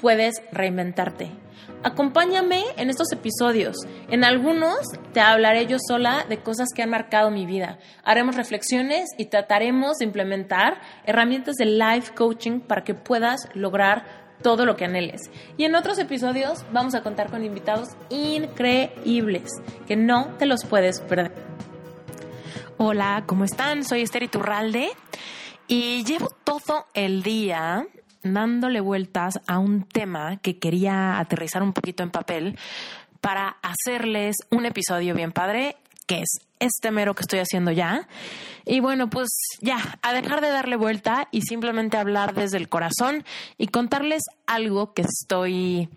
puedes 0.00 0.42
reinventarte. 0.50 1.30
Acompáñame 1.82 2.62
en 2.76 2.90
estos 2.90 3.12
episodios. 3.12 3.76
En 4.10 4.24
algunos 4.24 4.78
te 5.12 5.20
hablaré 5.20 5.66
yo 5.66 5.78
sola 5.78 6.26
de 6.28 6.38
cosas 6.38 6.68
que 6.74 6.82
han 6.82 6.90
marcado 6.90 7.30
mi 7.30 7.46
vida. 7.46 7.78
Haremos 8.04 8.36
reflexiones 8.36 9.08
y 9.16 9.26
trataremos 9.26 9.98
de 9.98 10.04
implementar 10.04 10.80
herramientas 11.04 11.56
de 11.56 11.66
life 11.66 12.14
coaching 12.14 12.60
para 12.60 12.84
que 12.84 12.94
puedas 12.94 13.48
lograr 13.54 14.04
todo 14.42 14.66
lo 14.66 14.76
que 14.76 14.86
anheles. 14.86 15.30
Y 15.56 15.64
en 15.64 15.74
otros 15.74 15.98
episodios 15.98 16.64
vamos 16.72 16.94
a 16.94 17.02
contar 17.02 17.30
con 17.30 17.44
invitados 17.44 17.90
increíbles 18.08 19.50
que 19.86 19.96
no 19.96 20.34
te 20.38 20.46
los 20.46 20.64
puedes 20.64 21.00
perder. 21.00 21.32
Hola, 22.78 23.24
¿cómo 23.26 23.44
están? 23.44 23.84
Soy 23.84 24.02
Esther 24.02 24.22
Iturralde 24.22 24.88
y 25.66 26.04
llevo 26.04 26.28
todo 26.44 26.86
el 26.94 27.22
día 27.22 27.86
dándole 28.22 28.80
vueltas 28.80 29.40
a 29.46 29.58
un 29.58 29.84
tema 29.84 30.38
que 30.38 30.58
quería 30.58 31.18
aterrizar 31.18 31.62
un 31.62 31.72
poquito 31.72 32.02
en 32.02 32.10
papel 32.10 32.58
para 33.20 33.56
hacerles 33.62 34.36
un 34.50 34.66
episodio 34.66 35.14
bien 35.14 35.32
padre, 35.32 35.76
que 36.06 36.20
es 36.20 36.40
este 36.58 36.90
mero 36.90 37.14
que 37.14 37.22
estoy 37.22 37.38
haciendo 37.38 37.70
ya. 37.70 38.08
Y 38.66 38.80
bueno, 38.80 39.08
pues 39.10 39.28
ya, 39.60 39.98
a 40.02 40.12
dejar 40.12 40.40
de 40.40 40.50
darle 40.50 40.76
vuelta 40.76 41.28
y 41.30 41.42
simplemente 41.42 41.96
hablar 41.96 42.34
desde 42.34 42.58
el 42.58 42.68
corazón 42.68 43.24
y 43.58 43.68
contarles 43.68 44.22
algo 44.46 44.92
que 44.92 45.02
estoy, 45.02 45.88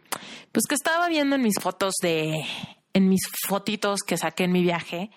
pues 0.51 0.65
que 0.67 0.75
estaba 0.75 1.07
viendo 1.07 1.35
en 1.35 1.41
mis 1.41 1.59
fotos 1.59 1.93
de, 2.01 2.45
en 2.93 3.09
mis 3.09 3.21
fotitos 3.47 4.01
que 4.01 4.17
saqué 4.17 4.45
en 4.45 4.51
mi 4.51 4.61
viaje 4.61 5.11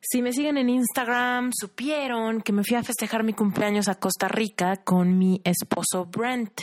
si 0.00 0.22
me 0.22 0.32
siguen 0.32 0.56
en 0.58 0.68
Instagram, 0.68 1.50
supieron 1.58 2.40
que 2.40 2.52
me 2.52 2.62
fui 2.62 2.76
a 2.76 2.82
festejar 2.82 3.24
mi 3.24 3.32
cumpleaños 3.32 3.88
a 3.88 3.96
Costa 3.96 4.28
Rica 4.28 4.76
con 4.76 5.18
mi 5.18 5.40
esposo 5.44 6.06
Brent. 6.06 6.60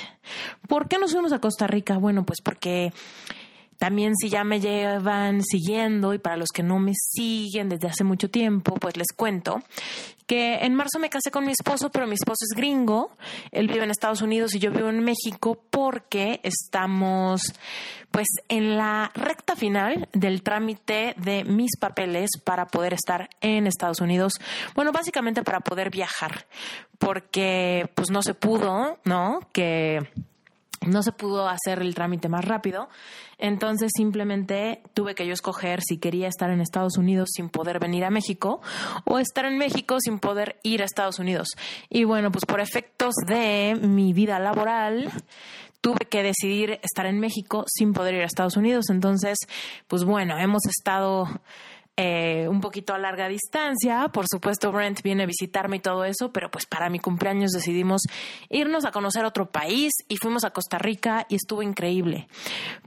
¿Por 0.68 0.88
qué 0.88 0.98
nos 0.98 1.12
fuimos 1.12 1.34
a 1.34 1.40
Costa 1.40 1.68
Rica? 1.68 1.98
Bueno, 1.98 2.26
pues 2.26 2.42
porque 2.42 2.94
también 3.84 4.16
si 4.16 4.30
ya 4.30 4.46
me 4.46 4.62
llevan 4.62 5.42
siguiendo 5.42 6.14
y 6.14 6.18
para 6.18 6.38
los 6.38 6.52
que 6.54 6.64
no 6.64 6.80
me 6.80 6.94
siguen 6.96 7.68
desde 7.68 7.90
hace 7.90 8.06
mucho 8.06 8.30
tiempo, 8.30 8.76
pues 8.76 8.96
les 8.96 9.12
cuento 9.14 9.62
que 10.26 10.60
en 10.60 10.74
marzo 10.74 11.00
me 11.00 11.10
casé 11.10 11.32
con 11.32 11.46
mi 11.46 11.52
esposo, 11.52 11.90
pero 11.90 12.08
mi 12.08 12.14
esposo 12.14 12.46
es 12.50 12.56
gringo, 12.56 13.12
él 13.52 13.68
vive 13.68 13.84
en 13.84 13.92
Estados 13.92 14.22
Unidos 14.22 14.56
y 14.56 14.60
yo 14.60 14.72
vivo 14.72 14.88
en 14.88 15.04
México 15.04 15.62
porque 15.70 16.40
estamos 16.44 17.42
pues 18.10 18.28
en 18.48 18.78
la 18.78 19.12
recta 19.16 19.58
final 19.58 20.08
del 20.14 20.44
trámite 20.44 21.14
de 21.18 21.44
mis 21.44 21.76
papeles 21.78 22.30
para 22.42 22.68
poder 22.68 22.94
estar 22.94 23.28
en 23.42 23.68
Estados 23.68 24.00
Unidos. 24.00 24.36
Bueno, 24.76 24.94
básicamente 24.94 25.44
para 25.44 25.60
poder 25.60 25.90
viajar, 25.90 26.48
porque 27.00 27.90
pues 27.96 28.12
no 28.12 28.24
se 28.24 28.34
pudo, 28.34 29.00
¿no? 29.04 29.42
Que 29.52 30.08
no 30.88 31.04
se 31.04 31.12
pudo 31.12 31.48
hacer 31.48 31.82
el 31.82 31.96
trámite 31.96 32.30
más 32.30 32.46
rápido, 32.46 32.90
entonces 33.38 33.92
simplemente 33.96 34.82
tuve 34.94 35.16
que 35.16 35.26
yo 35.26 35.34
escoger 35.34 35.82
si 35.82 35.98
quería 35.98 36.28
estar 36.28 36.50
en 36.50 36.62
Estados 36.62 36.98
Unidos 36.98 37.30
sin 37.34 37.50
poder 37.50 37.80
venir 37.80 38.06
a 38.06 38.10
México 38.10 38.62
o 39.06 39.20
estar 39.20 39.46
en 39.46 39.58
México 39.58 39.98
sin 40.00 40.20
poder 40.20 40.60
ir 40.64 40.82
a 40.82 40.86
Estados 40.86 41.20
Unidos. 41.20 41.50
Y 41.90 42.04
bueno, 42.04 42.32
pues 42.32 42.46
por 42.46 42.60
efectos 42.60 43.14
de 43.28 43.76
mi 43.82 44.14
vida 44.14 44.40
laboral, 44.40 45.12
tuve 45.84 46.06
que 46.10 46.24
decidir 46.24 46.80
estar 46.82 47.06
en 47.06 47.20
México 47.20 47.66
sin 47.68 47.92
poder 47.92 48.16
ir 48.16 48.22
a 48.22 48.26
Estados 48.26 48.56
Unidos. 48.56 48.86
Entonces, 48.90 49.38
pues 49.90 50.06
bueno, 50.06 50.38
hemos 50.40 50.66
estado 50.66 51.28
eh, 51.96 52.48
un 52.50 52.60
poquito 52.60 52.94
a 52.94 52.98
larga 52.98 53.28
distancia. 53.28 54.08
Por 54.10 54.26
supuesto, 54.28 54.72
Brent 54.72 55.02
viene 55.04 55.24
a 55.24 55.28
visitarme 55.28 55.78
y 55.78 55.80
todo 55.80 56.06
eso, 56.06 56.32
pero 56.32 56.50
pues 56.50 56.66
para 56.66 56.90
mi 56.90 57.00
cumpleaños 57.00 57.52
decidimos 57.52 58.02
irnos 58.50 58.86
a 58.86 58.92
conocer 58.92 59.26
otro 59.26 59.52
país 59.52 59.92
y 60.08 60.18
fuimos 60.18 60.44
a 60.44 60.52
Costa 60.52 60.80
Rica 60.80 61.26
y 61.30 61.36
estuvo 61.36 61.62
increíble. 61.62 62.28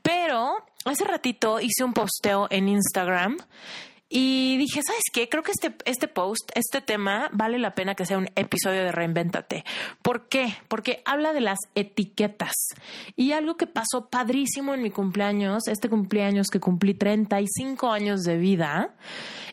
Pero 0.03 0.57
hace 0.85 1.05
ratito 1.05 1.61
hice 1.61 1.85
un 1.85 1.93
posteo 1.93 2.49
en 2.51 2.69
Instagram 2.69 3.37
y 4.09 4.57
dije, 4.59 4.83
¿sabes 4.87 5.03
qué? 5.13 5.29
Creo 5.29 5.43
que 5.43 5.51
este, 5.51 5.75
este 5.85 6.07
post, 6.07 6.51
este 6.55 6.81
tema, 6.81 7.29
vale 7.33 7.59
la 7.59 7.75
pena 7.75 7.97
que 7.97 8.07
sea 8.07 8.19
un 8.19 8.29
episodio 8.37 8.85
de 8.85 8.93
Reinvéntate. 8.93 9.65
¿Por 10.01 10.29
qué? 10.29 10.55
Porque 10.69 11.03
habla 11.05 11.33
de 11.33 11.41
las 11.41 11.59
etiquetas. 11.75 12.55
Y 13.17 13.33
algo 13.33 13.57
que 13.57 13.67
pasó 13.67 14.09
padrísimo 14.09 14.75
en 14.75 14.83
mi 14.83 14.91
cumpleaños, 14.91 15.67
este 15.67 15.89
cumpleaños 15.89 16.49
que 16.49 16.61
cumplí 16.61 16.95
35 16.95 17.91
años 17.91 18.21
de 18.21 18.37
vida, 18.37 18.95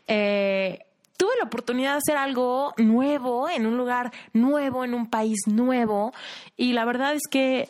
eh, 0.08 0.86
tuve 1.18 1.32
la 1.40 1.46
oportunidad 1.46 1.94
de 1.94 1.98
hacer 1.98 2.18
algo 2.18 2.74
nuevo, 2.78 3.50
en 3.50 3.66
un 3.66 3.76
lugar 3.76 4.12
nuevo, 4.34 4.84
en 4.84 4.94
un 4.94 5.10
país 5.10 5.48
nuevo. 5.48 6.14
Y 6.58 6.74
la 6.74 6.86
verdad 6.86 7.16
es 7.16 7.24
que, 7.28 7.70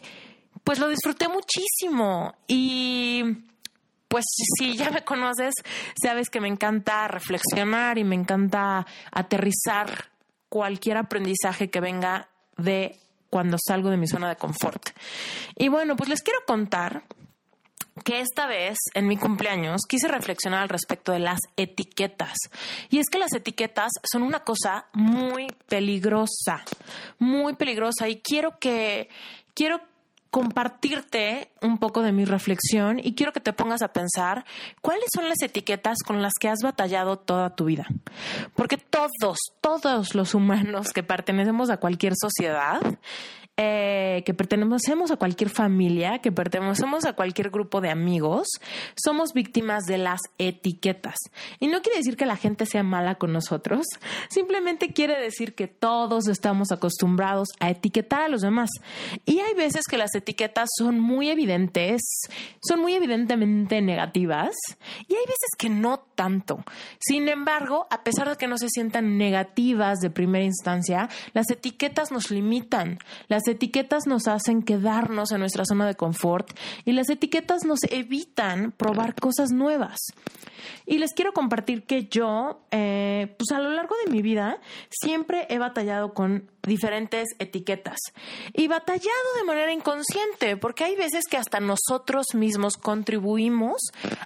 pues 0.66 0.80
lo 0.80 0.90
disfruté 0.90 1.30
muchísimo. 1.30 2.36
Y 2.46 3.24
pues 4.14 4.26
si 4.28 4.78
ya 4.78 4.92
me 4.92 5.04
conoces, 5.04 5.56
sabes 6.00 6.30
que 6.30 6.40
me 6.40 6.48
encanta 6.48 7.08
reflexionar 7.08 7.98
y 7.98 8.04
me 8.04 8.14
encanta 8.14 8.86
aterrizar 9.12 10.12
cualquier 10.50 10.98
aprendizaje 10.98 11.72
que 11.72 11.80
venga 11.80 12.30
de 12.56 12.96
cuando 13.32 13.58
salgo 13.58 13.90
de 13.90 13.98
mi 13.98 14.06
zona 14.06 14.30
de 14.30 14.36
confort. 14.36 14.92
Y 15.56 15.68
bueno, 15.70 15.96
pues 15.96 16.10
les 16.10 16.22
quiero 16.22 16.42
contar 16.46 17.06
que 18.06 18.20
esta 18.20 18.46
vez 18.46 18.78
en 18.94 19.08
mi 19.08 19.18
cumpleaños 19.18 19.82
quise 19.90 20.08
reflexionar 20.08 20.62
al 20.62 20.70
respecto 20.70 21.12
de 21.12 21.18
las 21.18 21.40
etiquetas. 21.58 22.38
Y 22.92 23.00
es 23.00 23.08
que 23.12 23.18
las 23.18 23.34
etiquetas 23.34 23.94
son 24.04 24.22
una 24.22 24.42
cosa 24.42 24.86
muy 24.94 25.48
peligrosa, 25.68 26.64
muy 27.18 27.56
peligrosa 27.56 28.08
y 28.10 28.22
quiero 28.22 28.60
que 28.60 29.10
quiero 29.56 29.82
compartirte 30.34 31.52
un 31.62 31.78
poco 31.78 32.02
de 32.02 32.12
mi 32.12 32.26
reflexión 32.26 32.98
y 32.98 33.14
quiero 33.14 33.34
que 33.34 33.40
te 33.40 33.54
pongas 33.54 33.84
a 33.84 33.94
pensar 33.94 34.46
cuáles 34.82 35.06
son 35.14 35.30
las 35.30 35.40
etiquetas 35.44 36.00
con 36.04 36.24
las 36.24 36.34
que 36.40 36.50
has 36.50 36.62
batallado 36.64 37.20
toda 37.20 37.56
tu 37.56 37.66
vida. 37.66 37.86
Porque 38.56 38.78
todos, 38.78 39.38
todos 39.62 40.16
los 40.16 40.34
humanos 40.34 40.92
que 40.92 41.04
pertenecemos 41.04 41.70
a 41.70 41.78
cualquier 41.78 42.14
sociedad, 42.20 42.82
eh, 43.56 44.24
que 44.26 44.34
pertenecemos 44.34 45.12
a 45.12 45.18
cualquier 45.18 45.52
familia, 45.52 46.20
que 46.20 46.32
pertenecemos 46.32 47.06
a 47.06 47.14
cualquier 47.14 47.52
grupo 47.52 47.82
de 47.82 47.92
amigos, 47.92 48.48
somos 48.96 49.34
víctimas 49.34 49.84
de 49.84 50.00
las 50.00 50.22
etiquetas. 50.40 51.16
Y 51.60 51.68
no 51.68 51.84
quiere 51.84 52.00
decir 52.00 52.18
que 52.18 52.26
la 52.26 52.36
gente 52.36 52.66
sea 52.66 52.82
mala 52.82 53.16
con 53.16 53.32
nosotros, 53.32 53.86
simplemente 54.30 54.92
quiere 54.94 55.22
decir 55.22 55.54
que 55.54 55.68
todos 55.68 56.28
estamos 56.28 56.72
acostumbrados 56.72 57.50
a 57.60 57.70
etiquetar 57.70 58.24
a 58.24 58.28
los 58.28 58.42
demás. 58.42 58.72
Y 59.26 59.40
hay 59.40 59.54
veces 59.54 59.84
que 59.88 59.98
las 59.98 60.16
etiquetas 60.16 60.70
son 60.76 61.00
muy 61.00 61.30
evidentes, 61.30 62.02
son 62.68 62.80
muy 62.80 62.96
evidentemente 62.96 63.82
negativas, 63.82 64.56
y 65.08 65.14
hay 65.14 65.26
veces 65.28 65.50
que 65.60 65.70
no 65.70 66.00
tanto. 66.16 66.64
Sin 67.00 67.28
embargo, 67.30 67.86
a 67.92 68.04
pesar 68.04 68.30
de 68.30 68.36
que 68.36 68.48
no 68.48 68.58
se 68.58 68.70
sientan 68.70 69.20
negativas 69.20 70.00
de 70.00 70.10
primera 70.10 70.44
instancia, 70.44 71.08
las 71.34 71.52
etiquetas 71.52 72.12
nos 72.12 72.32
limitan, 72.32 72.98
las 73.44 73.56
etiquetas 73.56 74.08
nos 74.08 74.30
hacen 74.30 74.64
quedarnos 74.64 75.34
en 75.34 75.40
nuestra 75.40 75.66
zona 75.66 75.86
de 75.86 75.96
confort 75.96 76.58
y 76.86 76.94
las 76.94 77.10
etiquetas 77.10 77.66
nos 77.66 77.80
evitan 77.90 78.72
probar 78.72 79.16
cosas 79.16 79.52
nuevas. 79.52 80.00
Y 80.86 81.00
les 81.00 81.12
quiero 81.12 81.34
compartir 81.34 81.84
que 81.84 82.06
yo, 82.06 82.62
eh, 82.72 83.36
pues 83.38 83.52
a 83.52 83.60
lo 83.60 83.70
largo 83.72 83.96
de 84.06 84.12
mi 84.12 84.22
vida, 84.22 84.62
siempre 84.90 85.46
he 85.50 85.60
batallado 85.60 86.14
con 86.14 86.50
diferentes 86.66 87.28
etiquetas 87.38 87.98
y 88.54 88.70
batallado 88.70 89.34
de 89.38 89.44
manera 89.44 89.74
inconsciente, 89.74 90.56
porque 90.56 90.86
hay 90.86 90.96
veces 90.96 91.26
que 91.30 91.36
hasta 91.36 91.60
nosotros 91.60 92.28
mismos 92.34 92.78
contribuimos 92.78 93.82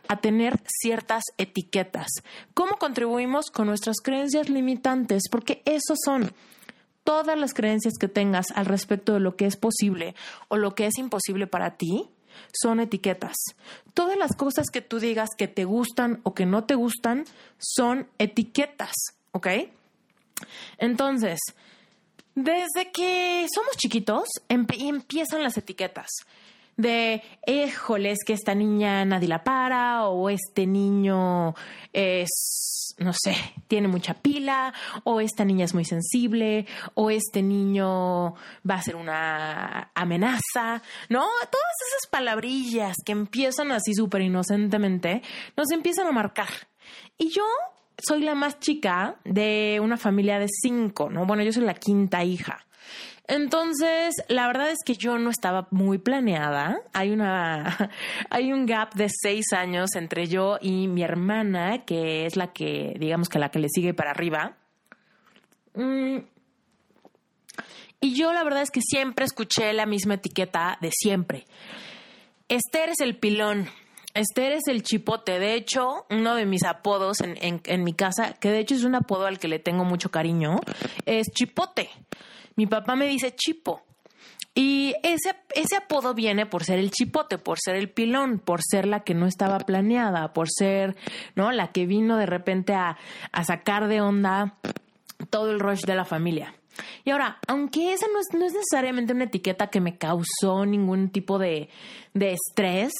a 0.08 0.18
tener 0.18 0.62
ciertas 0.68 1.24
etiquetas. 1.40 2.08
¿Cómo 2.54 2.78
contribuimos? 2.78 3.50
Con 3.50 3.66
nuestras 3.66 3.98
creencias 4.00 4.48
limitantes, 4.48 5.24
porque 5.32 5.64
esos 5.66 5.98
son 6.06 6.32
todas 7.08 7.40
las 7.40 7.54
creencias 7.54 7.94
que 7.98 8.10
tengas 8.10 8.48
al 8.54 8.66
respecto 8.66 9.14
de 9.14 9.22
lo 9.22 9.38
que 9.38 9.46
es 9.46 9.56
posible 9.56 10.14
o 10.50 10.58
lo 10.58 10.76
que 10.76 10.88
es 10.88 10.98
imposible 10.98 11.48
para 11.48 11.78
ti 11.78 12.10
son 12.52 12.82
etiquetas. 12.82 13.38
Todas 13.94 14.18
las 14.18 14.36
cosas 14.36 14.66
que 14.70 14.82
tú 14.82 15.00
digas 15.00 15.30
que 15.38 15.48
te 15.48 15.64
gustan 15.64 16.20
o 16.24 16.34
que 16.34 16.46
no 16.46 16.66
te 16.66 16.76
gustan 16.76 17.24
son 17.58 18.10
etiquetas, 18.18 18.92
¿ok? 19.32 19.48
Entonces, 20.80 21.40
desde 22.36 22.92
que 22.92 23.48
somos 23.56 23.78
chiquitos 23.78 24.28
empiezan 24.50 25.44
las 25.44 25.58
etiquetas. 25.58 26.10
De, 26.78 27.24
híjole, 27.46 28.12
es 28.12 28.20
que 28.26 28.34
esta 28.34 28.56
niña 28.56 29.04
nadie 29.04 29.28
la 29.28 29.44
para, 29.44 30.06
o 30.06 30.30
este 30.30 30.66
niño 30.68 31.56
es, 31.92 32.96
no 33.00 33.12
sé, 33.14 33.36
tiene 33.68 33.88
mucha 33.88 34.14
pila, 34.14 34.74
o 35.04 35.20
esta 35.20 35.44
niña 35.44 35.66
es 35.66 35.74
muy 35.74 35.86
sensible, 35.86 36.68
o 36.94 37.10
este 37.10 37.42
niño 37.42 38.36
va 38.70 38.76
a 38.76 38.82
ser 38.82 38.96
una 38.96 39.92
amenaza, 39.96 40.82
¿no? 41.10 41.26
Todas 41.52 41.76
esas 41.90 42.10
palabrillas 42.10 42.96
que 43.04 43.12
empiezan 43.12 43.72
así 43.72 43.94
súper 43.94 44.22
inocentemente, 44.22 45.24
nos 45.56 45.72
empiezan 45.72 46.08
a 46.08 46.12
marcar. 46.12 46.50
Y 47.18 47.30
yo 47.30 47.44
soy 47.98 48.22
la 48.22 48.36
más 48.36 48.60
chica 48.60 49.16
de 49.26 49.80
una 49.82 49.98
familia 49.98 50.38
de 50.38 50.48
cinco, 50.48 51.10
¿no? 51.10 51.26
Bueno, 51.26 51.44
yo 51.44 51.52
soy 51.52 51.64
la 51.64 51.74
quinta 51.74 52.24
hija. 52.24 52.64
Entonces, 53.28 54.16
la 54.30 54.48
verdad 54.48 54.72
es 54.72 54.78
que 54.86 54.96
yo 54.96 55.18
no 55.20 55.30
estaba 55.30 55.68
muy 55.72 55.98
planeada. 55.98 56.80
Hay 56.94 57.12
una, 57.12 57.92
hay 58.30 58.54
un 58.54 58.66
gap 58.66 58.94
de 58.94 59.10
seis 59.10 59.52
años 59.52 59.96
entre 59.96 60.28
yo 60.28 60.58
y 60.62 60.88
mi 60.88 61.04
hermana, 61.04 61.84
que 61.86 62.26
es 62.26 62.38
la 62.38 62.54
que, 62.54 62.96
digamos 62.98 63.28
que 63.28 63.40
la 63.40 63.50
que 63.50 63.60
le 63.60 63.68
sigue 63.70 63.94
para 63.94 64.12
arriba. 64.12 64.56
Mm. 65.76 66.20
Y 68.00 68.16
yo 68.16 68.32
la 68.32 68.44
verdad 68.44 68.62
es 68.62 68.72
que 68.72 68.82
siempre 68.82 69.26
escuché 69.26 69.74
la 69.74 69.86
misma 69.86 70.16
etiqueta 70.16 70.78
de 70.82 70.92
siempre. 70.92 71.46
Esther 72.48 72.90
es 72.90 73.00
el 73.00 73.18
pilón. 73.18 73.68
Esther 74.14 74.54
es 74.54 74.68
el 74.68 74.84
chipote. 74.84 75.40
De 75.40 75.56
hecho, 75.56 76.06
uno 76.10 76.36
de 76.36 76.46
mis 76.46 76.64
apodos 76.64 77.22
en, 77.22 77.38
en, 77.42 77.84
mi 77.84 77.94
casa, 77.94 78.34
que 78.34 78.50
de 78.50 78.60
hecho 78.60 78.76
es 78.76 78.84
un 78.84 78.96
apodo 78.96 79.26
al 79.26 79.40
que 79.40 79.48
le 79.48 79.60
tengo 79.60 79.84
mucho 79.84 80.10
cariño, 80.10 80.60
es 81.06 81.28
chipote. 81.34 81.90
Mi 82.58 82.68
papá 82.68 82.98
me 82.98 83.08
dice 83.08 83.34
chipo. 83.34 83.84
Y 84.54 84.96
ese, 85.04 85.36
ese 85.54 85.76
apodo 85.76 86.16
viene 86.16 86.48
por 86.48 86.64
ser 86.64 86.80
el 86.80 86.90
chipote, 86.90 87.38
por 87.38 87.60
ser 87.64 87.76
el 87.76 87.92
pilón, 87.92 88.40
por 88.40 88.62
ser 88.64 88.88
la 88.88 89.02
que 89.02 89.14
no 89.14 89.28
estaba 89.28 89.60
planeada, 89.60 90.34
por 90.34 90.48
ser, 90.50 90.96
¿no? 91.36 91.52
La 91.52 91.72
que 91.72 91.86
vino 91.86 92.18
de 92.18 92.26
repente 92.26 92.74
a, 92.74 92.98
a 93.32 93.44
sacar 93.44 93.88
de 93.88 94.02
onda 94.02 94.58
todo 95.30 95.52
el 95.52 95.60
rush 95.60 95.82
de 95.86 95.96
la 95.96 96.06
familia. 96.06 96.56
Y 97.06 97.12
ahora, 97.12 97.38
aunque 97.48 97.94
esa 97.94 98.08
no 98.08 98.20
es, 98.20 98.28
no 98.34 98.46
es 98.46 98.54
necesariamente 98.54 99.14
una 99.14 99.26
etiqueta 99.26 99.68
que 99.68 99.80
me 99.80 99.98
causó 99.98 100.66
ningún 100.66 101.10
tipo 101.10 101.38
de, 101.38 101.70
de 102.16 102.34
estrés, 102.34 102.94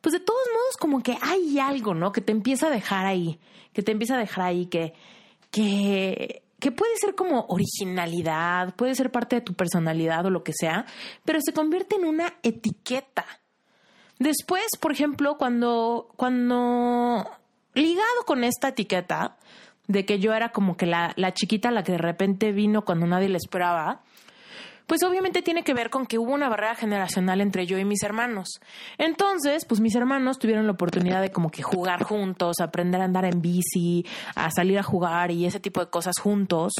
pues 0.00 0.14
de 0.14 0.20
todos 0.20 0.42
modos 0.52 0.76
como 0.78 1.02
que 1.02 1.18
hay 1.20 1.58
algo, 1.58 1.94
¿no? 1.94 2.12
Que 2.12 2.22
te 2.22 2.32
empieza 2.32 2.68
a 2.68 2.70
dejar 2.70 3.04
ahí, 3.04 3.38
que 3.74 3.82
te 3.82 3.92
empieza 3.92 4.14
a 4.14 4.18
dejar 4.18 4.46
ahí, 4.46 4.66
que, 4.66 4.94
que 5.50 6.42
que 6.62 6.70
puede 6.70 6.96
ser 6.96 7.16
como 7.16 7.46
originalidad, 7.48 8.76
puede 8.76 8.94
ser 8.94 9.10
parte 9.10 9.34
de 9.34 9.42
tu 9.42 9.54
personalidad 9.54 10.24
o 10.26 10.30
lo 10.30 10.44
que 10.44 10.52
sea, 10.56 10.86
pero 11.24 11.40
se 11.42 11.52
convierte 11.52 11.96
en 11.96 12.04
una 12.04 12.34
etiqueta. 12.44 13.26
Después, 14.20 14.62
por 14.78 14.92
ejemplo, 14.92 15.36
cuando, 15.38 16.12
cuando 16.14 17.28
ligado 17.74 18.24
con 18.26 18.44
esta 18.44 18.68
etiqueta 18.68 19.38
de 19.88 20.06
que 20.06 20.20
yo 20.20 20.34
era 20.34 20.50
como 20.52 20.76
que 20.76 20.86
la, 20.86 21.12
la 21.16 21.34
chiquita 21.34 21.72
la 21.72 21.82
que 21.82 21.92
de 21.92 21.98
repente 21.98 22.52
vino 22.52 22.84
cuando 22.84 23.08
nadie 23.08 23.28
le 23.28 23.38
esperaba, 23.38 24.02
pues 24.86 25.02
obviamente 25.02 25.42
tiene 25.42 25.64
que 25.64 25.74
ver 25.74 25.90
con 25.90 26.06
que 26.06 26.18
hubo 26.18 26.32
una 26.32 26.48
barrera 26.48 26.74
generacional 26.74 27.40
entre 27.40 27.66
yo 27.66 27.78
y 27.78 27.84
mis 27.84 28.02
hermanos. 28.02 28.60
Entonces, 28.98 29.64
pues 29.64 29.80
mis 29.80 29.94
hermanos 29.94 30.38
tuvieron 30.38 30.66
la 30.66 30.72
oportunidad 30.72 31.20
de 31.20 31.30
como 31.30 31.50
que 31.50 31.62
jugar 31.62 32.02
juntos, 32.02 32.60
aprender 32.60 33.00
a 33.00 33.04
andar 33.04 33.24
en 33.24 33.40
bici, 33.42 34.04
a 34.34 34.50
salir 34.50 34.78
a 34.78 34.82
jugar 34.82 35.30
y 35.30 35.46
ese 35.46 35.60
tipo 35.60 35.80
de 35.80 35.90
cosas 35.90 36.14
juntos, 36.20 36.72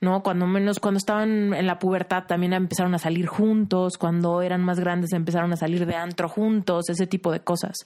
¿no? 0.00 0.22
Cuando 0.22 0.46
menos, 0.46 0.80
cuando 0.80 0.98
estaban 0.98 1.54
en 1.54 1.66
la 1.66 1.78
pubertad 1.78 2.24
también 2.24 2.52
empezaron 2.52 2.94
a 2.94 2.98
salir 2.98 3.26
juntos, 3.26 3.98
cuando 3.98 4.42
eran 4.42 4.62
más 4.62 4.78
grandes 4.78 5.12
empezaron 5.12 5.52
a 5.52 5.56
salir 5.56 5.86
de 5.86 5.96
antro 5.96 6.28
juntos, 6.28 6.88
ese 6.88 7.06
tipo 7.06 7.32
de 7.32 7.40
cosas. 7.40 7.76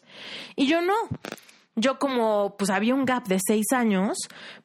Y 0.55 0.67
yo 0.67 0.81
no 0.81 0.95
yo 1.77 1.99
como 1.99 2.57
pues 2.57 2.71
había 2.71 2.95
un 2.95 3.05
gap 3.05 3.29
de 3.29 3.39
seis 3.47 3.67
años, 3.73 4.17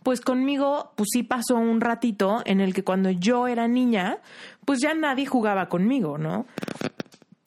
pues 0.01 0.21
conmigo 0.21 0.93
pues 0.95 1.09
sí 1.11 1.23
pasó 1.23 1.55
un 1.55 1.81
ratito 1.81 2.41
en 2.45 2.61
el 2.61 2.73
que 2.73 2.85
cuando 2.85 3.09
yo 3.09 3.47
era 3.47 3.67
niña, 3.67 4.19
pues 4.65 4.79
ya 4.79 4.93
nadie 4.93 5.25
jugaba 5.25 5.69
conmigo, 5.69 6.17
¿no? 6.17 6.45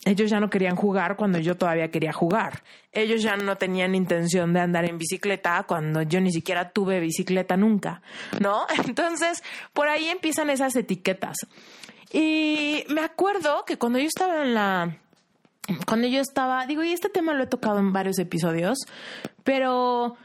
Ellos 0.04 0.30
ya 0.30 0.38
no 0.38 0.50
querían 0.50 0.76
jugar 0.76 1.16
cuando 1.16 1.38
yo 1.38 1.56
todavía 1.56 1.90
quería 1.90 2.12
jugar. 2.12 2.62
Ellos 2.92 3.22
ya 3.22 3.36
no 3.36 3.56
tenían 3.56 3.94
intención 3.94 4.52
de 4.52 4.60
andar 4.60 4.84
en 4.84 4.98
bicicleta 4.98 5.64
cuando 5.66 6.02
yo 6.02 6.20
ni 6.20 6.30
siquiera 6.30 6.70
tuve 6.70 7.00
bicicleta 7.00 7.56
nunca, 7.56 8.02
¿no? 8.40 8.66
Entonces, 8.86 9.42
por 9.72 9.88
ahí 9.88 10.08
empiezan 10.08 10.50
esas 10.50 10.76
etiquetas. 10.76 11.36
Y 12.12 12.84
me 12.88 13.00
acuerdo 13.00 13.64
que 13.64 13.78
cuando 13.78 13.98
yo 13.98 14.06
estaba 14.06 14.42
en 14.42 14.54
la 14.54 14.98
cuando 15.86 16.06
yo 16.06 16.20
estaba, 16.20 16.66
digo, 16.66 16.84
y 16.84 16.92
este 16.92 17.08
tema 17.08 17.32
lo 17.32 17.44
he 17.44 17.46
tocado 17.46 17.78
en 17.78 17.92
varios 17.92 18.18
episodios, 18.18 18.78
pero 19.44 20.16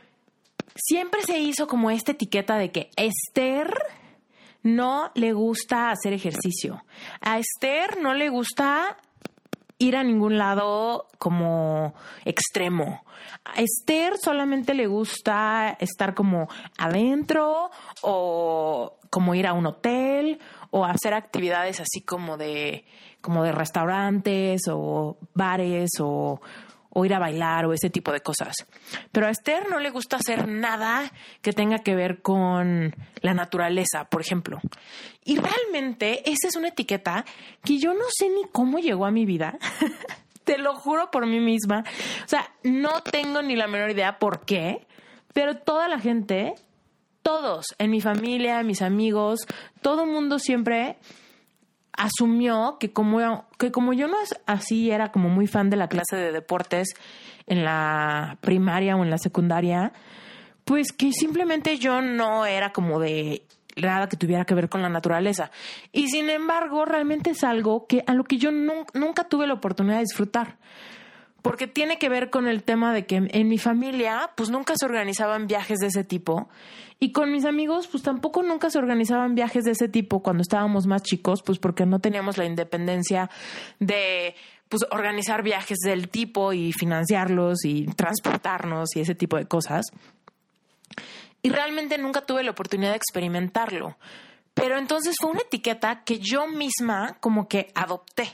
siempre 0.75 1.21
se 1.24 1.39
hizo 1.39 1.68
como 1.68 1.91
esta 1.91 2.12
etiqueta 2.12 2.57
de 2.57 2.71
que 2.71 2.89
Esther 2.97 3.74
no 4.63 5.11
le 5.15 5.33
gusta 5.33 5.91
hacer 5.91 6.13
ejercicio. 6.13 6.83
A 7.21 7.39
Esther 7.39 8.01
no 8.01 8.13
le 8.13 8.29
gusta 8.29 8.97
ir 9.77 9.95
a 9.95 10.03
ningún 10.03 10.38
lado 10.38 11.07
como 11.17 11.94
extremo. 12.25 13.03
A 13.45 13.61
Esther 13.61 14.17
solamente 14.17 14.73
le 14.73 14.88
gusta 14.88 15.77
estar 15.79 16.13
como 16.13 16.50
adentro 16.77 17.71
o 18.01 18.97
como 19.09 19.33
ir 19.35 19.47
a 19.47 19.53
un 19.53 19.65
hotel 19.65 20.39
o 20.71 20.85
hacer 20.85 21.13
actividades 21.13 21.79
así 21.79 22.01
como 22.01 22.38
de 22.38 22.85
como 23.21 23.44
de 23.44 23.51
restaurantes 23.51 24.62
o 24.69 25.17
bares 25.33 25.89
o, 26.00 26.41
o 26.89 27.06
ir 27.06 27.13
a 27.13 27.19
bailar 27.19 27.65
o 27.65 27.74
ese 27.74 27.89
tipo 27.89 28.12
de 28.12 28.21
cosas. 28.21 28.56
Pero 29.12 29.27
a 29.27 29.30
Esther 29.30 29.69
no 29.69 29.80
le 29.80 29.89
gusta 29.89 30.18
hacer 30.18 30.47
nada 30.47 31.12
que 31.41 31.53
tenga 31.53 31.80
que 31.80 31.95
ver 31.95 32.21
con 32.21 32.95
la 33.21 33.33
naturaleza, 33.33 34.06
por 34.06 34.21
ejemplo. 34.21 34.59
Y 35.24 35.38
realmente 35.38 36.21
esa 36.30 36.47
es 36.47 36.56
una 36.56 36.69
etiqueta 36.69 37.25
que 37.63 37.77
yo 37.77 37.94
no 37.94 38.06
sé 38.09 38.30
ni 38.30 38.44
cómo 38.51 38.80
llegó 38.80 39.06
a 39.06 39.12
mi 39.12 39.25
vida. 39.25 39.57
Te 40.44 40.57
lo 40.57 40.75
juro 40.75 41.12
por 41.12 41.27
mí 41.27 41.39
misma. 41.39 41.83
O 42.25 42.27
sea, 42.27 42.51
no 42.63 43.01
tengo 43.03 43.41
ni 43.41 43.56
la 43.56 43.68
menor 43.68 43.91
idea 43.91 44.18
por 44.18 44.45
qué, 44.45 44.88
pero 45.33 45.57
toda 45.57 45.88
la 45.88 46.00
gente, 46.00 46.56
todos, 47.21 47.68
en 47.77 47.91
mi 47.91 48.01
familia, 48.01 48.63
mis 48.63 48.81
amigos, 48.81 49.41
todo 49.81 50.06
el 50.06 50.09
mundo 50.09 50.39
siempre 50.39 50.97
asumió 52.00 52.78
que 52.80 52.92
como, 52.92 53.46
que 53.57 53.72
como 53.72 53.92
yo 53.92 54.07
no 54.07 54.16
así 54.46 54.90
era 54.90 55.12
como 55.12 55.28
muy 55.28 55.48
fan 55.48 55.69
de 55.69 55.75
la 55.75 55.90
clase 55.90 56.16
de 56.16 56.31
deportes 56.31 56.94
en 57.46 57.66
la 57.66 58.38
primaria 58.40 58.96
o 58.96 59.04
en 59.04 59.10
la 59.10 59.18
secundaria, 59.18 59.92
pues 60.63 60.94
que 60.94 61.12
simplemente 61.12 61.78
yo 61.78 62.01
no 62.01 62.46
era 62.46 62.72
como 62.72 63.00
de 63.00 63.44
nada 63.75 64.08
que 64.08 64.15
tuviera 64.15 64.46
que 64.46 64.56
ver 64.56 64.70
con 64.70 64.82
la 64.82 64.88
naturaleza. 64.88 65.51
Y 65.91 66.08
sin 66.08 66.29
embargo, 66.29 66.86
realmente 66.86 67.32
es 67.32 67.44
algo 67.44 67.86
que 67.86 68.03
a 68.08 68.13
lo 68.13 68.24
que 68.24 68.38
yo 68.38 68.51
nunca 68.51 69.25
tuve 69.27 69.46
la 69.46 69.56
oportunidad 69.56 69.96
de 69.96 70.03
disfrutar 70.03 70.58
porque 71.41 71.67
tiene 71.67 71.98
que 71.98 72.10
ver 72.10 72.29
con 72.29 72.48
el 72.48 72.63
tema 72.63 72.93
de 72.93 73.05
que 73.05 73.15
en 73.29 73.48
mi 73.48 73.58
familia 73.58 74.31
pues 74.36 74.50
nunca 74.50 74.74
se 74.77 74.86
organizaban 74.86 75.48
viajes 75.48 75.79
de 75.79 75.88
ese 75.88 76.03
tipo 76.03 76.50
y 77.00 77.12
con 77.12 77.31
mis 77.31 77.46
amigos 77.46 77.88
pues 77.88 78.03
tampoco 78.03 78.43
nunca 78.43 78.69
se 78.69 78.77
organizaban 78.77 79.36
viajes 79.36 79.63
de 79.63 79.72
ese 79.72 79.88
tipo 79.88 80.22
cuando 80.22 80.41
estábamos 80.41 80.86
más 80.86 81.01
chicos 81.03 81.41
pues 81.43 81.60
porque 81.60 81.86
no 81.86 82.00
teníamos 82.00 82.38
la 82.38 82.46
independencia 82.46 83.29
de 83.79 84.36
pues 84.69 84.86
organizar 84.91 85.41
viajes 85.41 85.79
del 85.79 86.10
tipo 86.10 86.53
y 86.53 86.72
financiarlos 86.74 87.65
y 87.65 87.86
transportarnos 87.88 88.96
y 88.96 89.01
ese 89.01 89.15
tipo 89.15 89.36
de 89.38 89.48
cosas. 89.48 89.88
Y 91.41 91.50
realmente 91.50 91.98
nunca 91.98 92.22
tuve 92.22 92.43
la 92.43 92.51
oportunidad 92.51 92.91
de 92.91 92.98
experimentarlo. 92.98 93.98
Pero 94.53 94.77
entonces 94.77 95.15
fue 95.19 95.31
una 95.31 95.41
etiqueta 95.41 96.03
que 96.03 96.19
yo 96.19 96.48
misma 96.48 97.17
como 97.19 97.48
que 97.48 97.72
adopté 97.74 98.29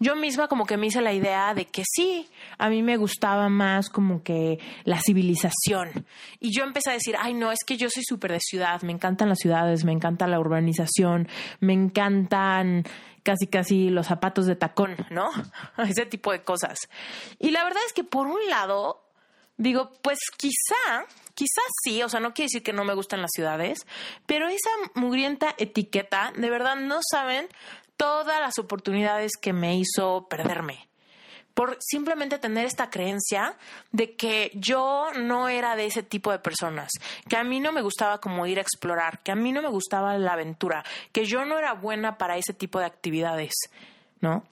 yo 0.00 0.16
misma 0.16 0.48
como 0.48 0.66
que 0.66 0.76
me 0.76 0.86
hice 0.86 1.00
la 1.00 1.12
idea 1.12 1.54
de 1.54 1.66
que 1.66 1.82
sí, 1.84 2.28
a 2.58 2.68
mí 2.68 2.82
me 2.82 2.96
gustaba 2.96 3.48
más 3.48 3.88
como 3.90 4.22
que 4.22 4.58
la 4.84 5.00
civilización. 5.00 6.06
Y 6.40 6.52
yo 6.52 6.64
empecé 6.64 6.90
a 6.90 6.94
decir, 6.94 7.16
ay 7.18 7.34
no, 7.34 7.52
es 7.52 7.60
que 7.66 7.76
yo 7.76 7.88
soy 7.90 8.04
súper 8.04 8.32
de 8.32 8.40
ciudad, 8.40 8.82
me 8.82 8.92
encantan 8.92 9.28
las 9.28 9.38
ciudades, 9.38 9.84
me 9.84 9.92
encanta 9.92 10.26
la 10.26 10.40
urbanización, 10.40 11.28
me 11.60 11.72
encantan 11.72 12.84
casi 13.22 13.46
casi 13.46 13.90
los 13.90 14.06
zapatos 14.06 14.46
de 14.46 14.56
tacón, 14.56 14.96
¿no? 15.10 15.28
Ese 15.78 16.06
tipo 16.06 16.32
de 16.32 16.42
cosas. 16.42 16.78
Y 17.38 17.50
la 17.50 17.64
verdad 17.64 17.82
es 17.86 17.92
que 17.92 18.04
por 18.04 18.26
un 18.26 18.48
lado, 18.48 19.04
digo, 19.56 19.92
pues 20.02 20.18
quizá, 20.36 21.04
quizás 21.34 21.66
sí, 21.84 22.02
o 22.02 22.08
sea, 22.08 22.20
no 22.20 22.32
quiere 22.32 22.46
decir 22.46 22.62
que 22.62 22.72
no 22.72 22.84
me 22.84 22.94
gustan 22.94 23.20
las 23.20 23.32
ciudades, 23.34 23.86
pero 24.26 24.48
esa 24.48 24.70
mugrienta 24.94 25.54
etiqueta, 25.58 26.32
de 26.36 26.48
verdad 26.48 26.76
no 26.76 27.00
saben 27.10 27.48
todas 27.98 28.40
las 28.40 28.58
oportunidades 28.58 29.32
que 29.36 29.52
me 29.52 29.76
hizo 29.76 30.26
perderme 30.30 30.88
por 31.58 31.76
simplemente 31.80 32.38
tener 32.38 32.66
esta 32.66 32.88
creencia 32.88 33.58
de 33.90 34.14
que 34.14 34.52
yo 34.54 35.08
no 35.16 35.48
era 35.48 35.74
de 35.74 35.86
ese 35.86 36.04
tipo 36.04 36.30
de 36.30 36.38
personas, 36.38 36.88
que 37.28 37.36
a 37.36 37.42
mí 37.42 37.58
no 37.58 37.72
me 37.72 37.82
gustaba 37.82 38.20
como 38.20 38.46
ir 38.46 38.58
a 38.58 38.62
explorar, 38.62 39.24
que 39.24 39.32
a 39.32 39.34
mí 39.34 39.50
no 39.50 39.60
me 39.60 39.68
gustaba 39.68 40.16
la 40.18 40.34
aventura, 40.34 40.84
que 41.10 41.24
yo 41.24 41.44
no 41.44 41.58
era 41.58 41.74
buena 41.74 42.16
para 42.16 42.36
ese 42.36 42.54
tipo 42.54 42.78
de 42.78 42.84
actividades, 42.86 43.54
¿no? 44.20 44.44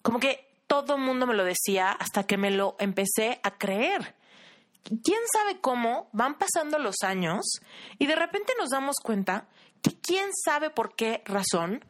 Como 0.00 0.20
que 0.20 0.46
todo 0.68 0.94
el 0.94 1.02
mundo 1.02 1.26
me 1.26 1.34
lo 1.34 1.42
decía 1.42 1.90
hasta 1.90 2.24
que 2.24 2.36
me 2.36 2.52
lo 2.52 2.76
empecé 2.78 3.40
a 3.42 3.58
creer. 3.58 4.14
¿Quién 4.84 5.20
sabe 5.32 5.60
cómo 5.60 6.08
van 6.12 6.38
pasando 6.38 6.78
los 6.78 7.02
años 7.02 7.42
y 7.98 8.06
de 8.06 8.14
repente 8.14 8.52
nos 8.60 8.70
damos 8.70 8.94
cuenta 9.02 9.48
que 9.82 9.90
quién 10.00 10.30
sabe 10.44 10.70
por 10.70 10.94
qué 10.94 11.22
razón 11.24 11.84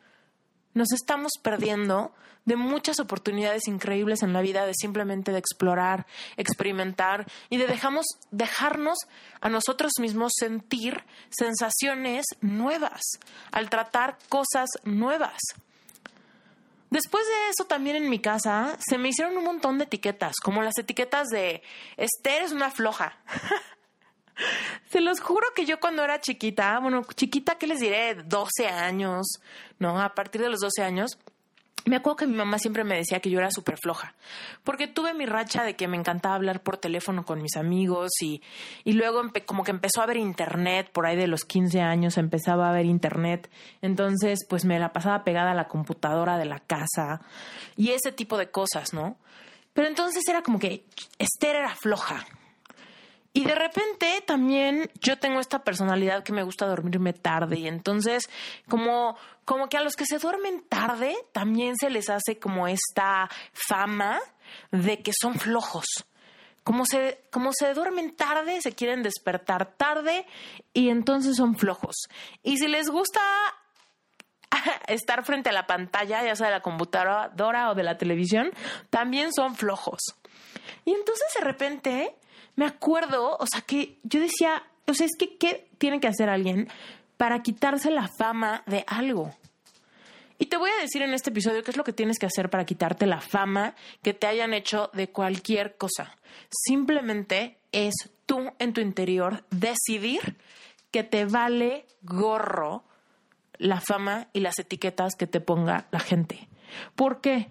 nos 0.74 0.92
estamos 0.92 1.32
perdiendo 1.42 2.12
de 2.44 2.56
muchas 2.56 3.00
oportunidades 3.00 3.66
increíbles 3.68 4.22
en 4.22 4.32
la 4.32 4.42
vida 4.42 4.66
de 4.66 4.74
simplemente 4.74 5.32
de 5.32 5.38
explorar, 5.38 6.06
experimentar 6.36 7.26
y 7.48 7.56
de 7.56 7.66
dejamos, 7.66 8.04
dejarnos 8.30 8.98
a 9.40 9.48
nosotros 9.48 9.92
mismos 9.98 10.32
sentir 10.38 11.04
sensaciones 11.30 12.26
nuevas 12.40 13.00
al 13.50 13.70
tratar 13.70 14.18
cosas 14.28 14.68
nuevas. 14.84 15.38
Después 16.90 17.24
de 17.26 17.50
eso 17.50 17.64
también 17.64 17.96
en 17.96 18.08
mi 18.08 18.20
casa 18.20 18.76
se 18.86 18.98
me 18.98 19.08
hicieron 19.08 19.36
un 19.36 19.44
montón 19.44 19.78
de 19.78 19.84
etiquetas, 19.84 20.36
como 20.42 20.62
las 20.62 20.78
etiquetas 20.78 21.28
de 21.28 21.62
Esther 21.96 22.42
es 22.42 22.52
una 22.52 22.70
floja. 22.70 23.18
Se 24.90 25.00
los 25.00 25.20
juro 25.20 25.46
que 25.54 25.66
yo 25.66 25.80
cuando 25.80 26.04
era 26.04 26.20
chiquita, 26.20 26.78
bueno, 26.80 27.02
chiquita, 27.14 27.56
¿qué 27.56 27.66
les 27.66 27.80
diré? 27.80 28.14
12 28.14 28.66
años, 28.68 29.26
¿no? 29.78 30.00
A 30.00 30.14
partir 30.14 30.40
de 30.40 30.48
los 30.48 30.60
12 30.60 30.82
años, 30.82 31.18
me 31.86 31.96
acuerdo 31.96 32.16
que 32.16 32.26
mi 32.26 32.36
mamá 32.36 32.58
siempre 32.58 32.82
me 32.82 32.96
decía 32.96 33.20
que 33.20 33.28
yo 33.28 33.38
era 33.38 33.50
súper 33.50 33.76
floja, 33.76 34.14
porque 34.62 34.86
tuve 34.86 35.12
mi 35.12 35.26
racha 35.26 35.64
de 35.64 35.76
que 35.76 35.86
me 35.86 35.98
encantaba 35.98 36.34
hablar 36.34 36.62
por 36.62 36.78
teléfono 36.78 37.26
con 37.26 37.42
mis 37.42 37.56
amigos 37.56 38.10
y, 38.22 38.42
y 38.84 38.94
luego 38.94 39.22
como 39.44 39.64
que 39.64 39.70
empezó 39.70 40.00
a 40.00 40.06
ver 40.06 40.16
internet, 40.16 40.90
por 40.92 41.04
ahí 41.04 41.16
de 41.16 41.26
los 41.26 41.44
15 41.44 41.82
años 41.82 42.16
empezaba 42.16 42.70
a 42.70 42.72
ver 42.72 42.86
internet, 42.86 43.50
entonces 43.82 44.46
pues 44.48 44.64
me 44.64 44.78
la 44.78 44.92
pasaba 44.92 45.24
pegada 45.24 45.50
a 45.50 45.54
la 45.54 45.68
computadora 45.68 46.38
de 46.38 46.46
la 46.46 46.60
casa 46.60 47.20
y 47.76 47.90
ese 47.90 48.12
tipo 48.12 48.38
de 48.38 48.50
cosas, 48.50 48.94
¿no? 48.94 49.18
Pero 49.74 49.88
entonces 49.88 50.22
era 50.26 50.42
como 50.42 50.58
que 50.58 50.86
Esther 51.18 51.56
era 51.56 51.74
floja, 51.74 52.24
y 53.36 53.44
de 53.44 53.54
repente 53.54 54.22
también 54.26 54.90
yo 55.00 55.18
tengo 55.18 55.40
esta 55.40 55.64
personalidad 55.64 56.22
que 56.22 56.32
me 56.32 56.44
gusta 56.44 56.66
dormirme 56.66 57.12
tarde 57.12 57.58
y 57.58 57.66
entonces 57.66 58.30
como 58.68 59.16
como 59.44 59.68
que 59.68 59.76
a 59.76 59.82
los 59.82 59.96
que 59.96 60.06
se 60.06 60.18
duermen 60.18 60.62
tarde 60.68 61.14
también 61.32 61.76
se 61.76 61.90
les 61.90 62.08
hace 62.08 62.38
como 62.38 62.66
esta 62.68 63.28
fama 63.52 64.20
de 64.70 65.02
que 65.02 65.12
son 65.12 65.34
flojos. 65.34 65.84
Como 66.62 66.86
se, 66.86 67.20
como 67.30 67.50
se 67.52 67.74
duermen 67.74 68.16
tarde, 68.16 68.62
se 68.62 68.72
quieren 68.72 69.02
despertar 69.02 69.74
tarde 69.76 70.26
y 70.72 70.88
entonces 70.88 71.36
son 71.36 71.56
flojos. 71.56 71.94
Y 72.42 72.56
si 72.56 72.68
les 72.68 72.88
gusta 72.88 73.20
estar 74.86 75.24
frente 75.26 75.50
a 75.50 75.52
la 75.52 75.66
pantalla, 75.66 76.24
ya 76.24 76.34
sea 76.36 76.46
de 76.46 76.54
la 76.54 76.62
computadora 76.62 77.70
o 77.70 77.74
de 77.74 77.82
la 77.82 77.98
televisión, 77.98 78.50
también 78.88 79.34
son 79.34 79.56
flojos. 79.56 80.00
Y 80.86 80.92
entonces 80.92 81.26
de 81.38 81.44
repente 81.44 82.16
me 82.56 82.66
acuerdo, 82.66 83.36
o 83.38 83.46
sea, 83.46 83.60
que 83.62 83.98
yo 84.02 84.20
decía, 84.20 84.62
o 84.86 84.94
sea, 84.94 85.06
es 85.06 85.12
que, 85.18 85.36
¿qué 85.36 85.68
tiene 85.78 86.00
que 86.00 86.08
hacer 86.08 86.28
alguien 86.28 86.68
para 87.16 87.42
quitarse 87.42 87.90
la 87.90 88.08
fama 88.18 88.62
de 88.66 88.84
algo? 88.86 89.34
Y 90.38 90.46
te 90.46 90.56
voy 90.56 90.70
a 90.70 90.82
decir 90.82 91.02
en 91.02 91.14
este 91.14 91.30
episodio 91.30 91.62
qué 91.62 91.70
es 91.70 91.76
lo 91.76 91.84
que 91.84 91.92
tienes 91.92 92.18
que 92.18 92.26
hacer 92.26 92.50
para 92.50 92.66
quitarte 92.66 93.06
la 93.06 93.20
fama 93.20 93.74
que 94.02 94.14
te 94.14 94.26
hayan 94.26 94.52
hecho 94.52 94.90
de 94.92 95.08
cualquier 95.08 95.76
cosa. 95.76 96.16
Simplemente 96.50 97.58
es 97.72 97.94
tú 98.26 98.52
en 98.58 98.72
tu 98.72 98.80
interior 98.80 99.44
decidir 99.50 100.36
que 100.90 101.04
te 101.04 101.24
vale 101.24 101.86
gorro 102.02 102.84
la 103.58 103.80
fama 103.80 104.28
y 104.32 104.40
las 104.40 104.58
etiquetas 104.58 105.14
que 105.14 105.26
te 105.26 105.40
ponga 105.40 105.86
la 105.90 106.00
gente. 106.00 106.48
¿Por 106.94 107.20
qué? 107.20 107.50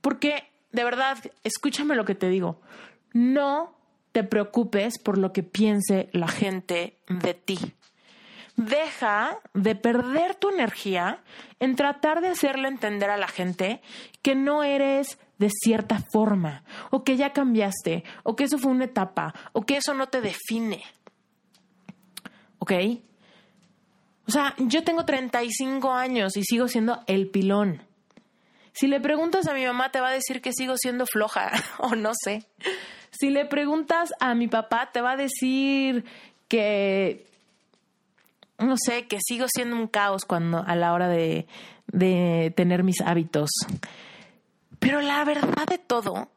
Porque, 0.00 0.50
de 0.72 0.84
verdad, 0.84 1.18
escúchame 1.44 1.94
lo 1.94 2.04
que 2.04 2.14
te 2.14 2.28
digo. 2.28 2.60
No 3.12 3.74
te 4.12 4.24
preocupes 4.24 4.98
por 4.98 5.18
lo 5.18 5.32
que 5.32 5.42
piense 5.42 6.08
la 6.12 6.28
gente 6.28 6.98
de 7.08 7.34
ti. 7.34 7.58
Deja 8.56 9.38
de 9.54 9.74
perder 9.74 10.34
tu 10.34 10.50
energía 10.50 11.22
en 11.58 11.74
tratar 11.74 12.20
de 12.20 12.28
hacerle 12.28 12.68
entender 12.68 13.08
a 13.10 13.16
la 13.16 13.28
gente 13.28 13.80
que 14.20 14.34
no 14.34 14.62
eres 14.62 15.18
de 15.38 15.50
cierta 15.50 15.98
forma, 16.12 16.62
o 16.90 17.02
que 17.02 17.16
ya 17.16 17.32
cambiaste, 17.32 18.04
o 18.22 18.36
que 18.36 18.44
eso 18.44 18.58
fue 18.58 18.70
una 18.70 18.84
etapa, 18.84 19.34
o 19.52 19.62
que 19.62 19.78
eso 19.78 19.94
no 19.94 20.08
te 20.08 20.20
define. 20.20 20.82
¿Ok? 22.58 22.72
O 24.28 24.30
sea, 24.30 24.54
yo 24.58 24.84
tengo 24.84 25.04
35 25.04 25.90
años 25.90 26.36
y 26.36 26.44
sigo 26.44 26.68
siendo 26.68 27.00
el 27.06 27.28
pilón. 27.28 27.82
Si 28.72 28.86
le 28.86 29.00
preguntas 29.00 29.46
a 29.46 29.54
mi 29.54 29.64
mamá, 29.64 29.90
te 29.90 30.00
va 30.00 30.08
a 30.08 30.12
decir 30.12 30.40
que 30.40 30.52
sigo 30.52 30.76
siendo 30.76 31.06
floja, 31.06 31.52
o 31.78 31.94
no 31.94 32.12
sé. 32.14 32.46
Si 33.10 33.30
le 33.30 33.44
preguntas 33.44 34.12
a 34.20 34.34
mi 34.34 34.48
papá, 34.48 34.90
te 34.92 35.00
va 35.00 35.12
a 35.12 35.16
decir 35.16 36.04
que, 36.48 37.26
no 38.58 38.76
sé, 38.76 39.06
que 39.06 39.18
sigo 39.20 39.46
siendo 39.48 39.76
un 39.76 39.86
caos 39.86 40.24
cuando 40.24 40.64
a 40.66 40.74
la 40.76 40.92
hora 40.92 41.08
de, 41.08 41.46
de 41.88 42.52
tener 42.56 42.82
mis 42.82 43.00
hábitos. 43.00 43.50
Pero 44.78 45.00
la 45.00 45.24
verdad 45.24 45.66
de 45.68 45.78
todo 45.78 46.28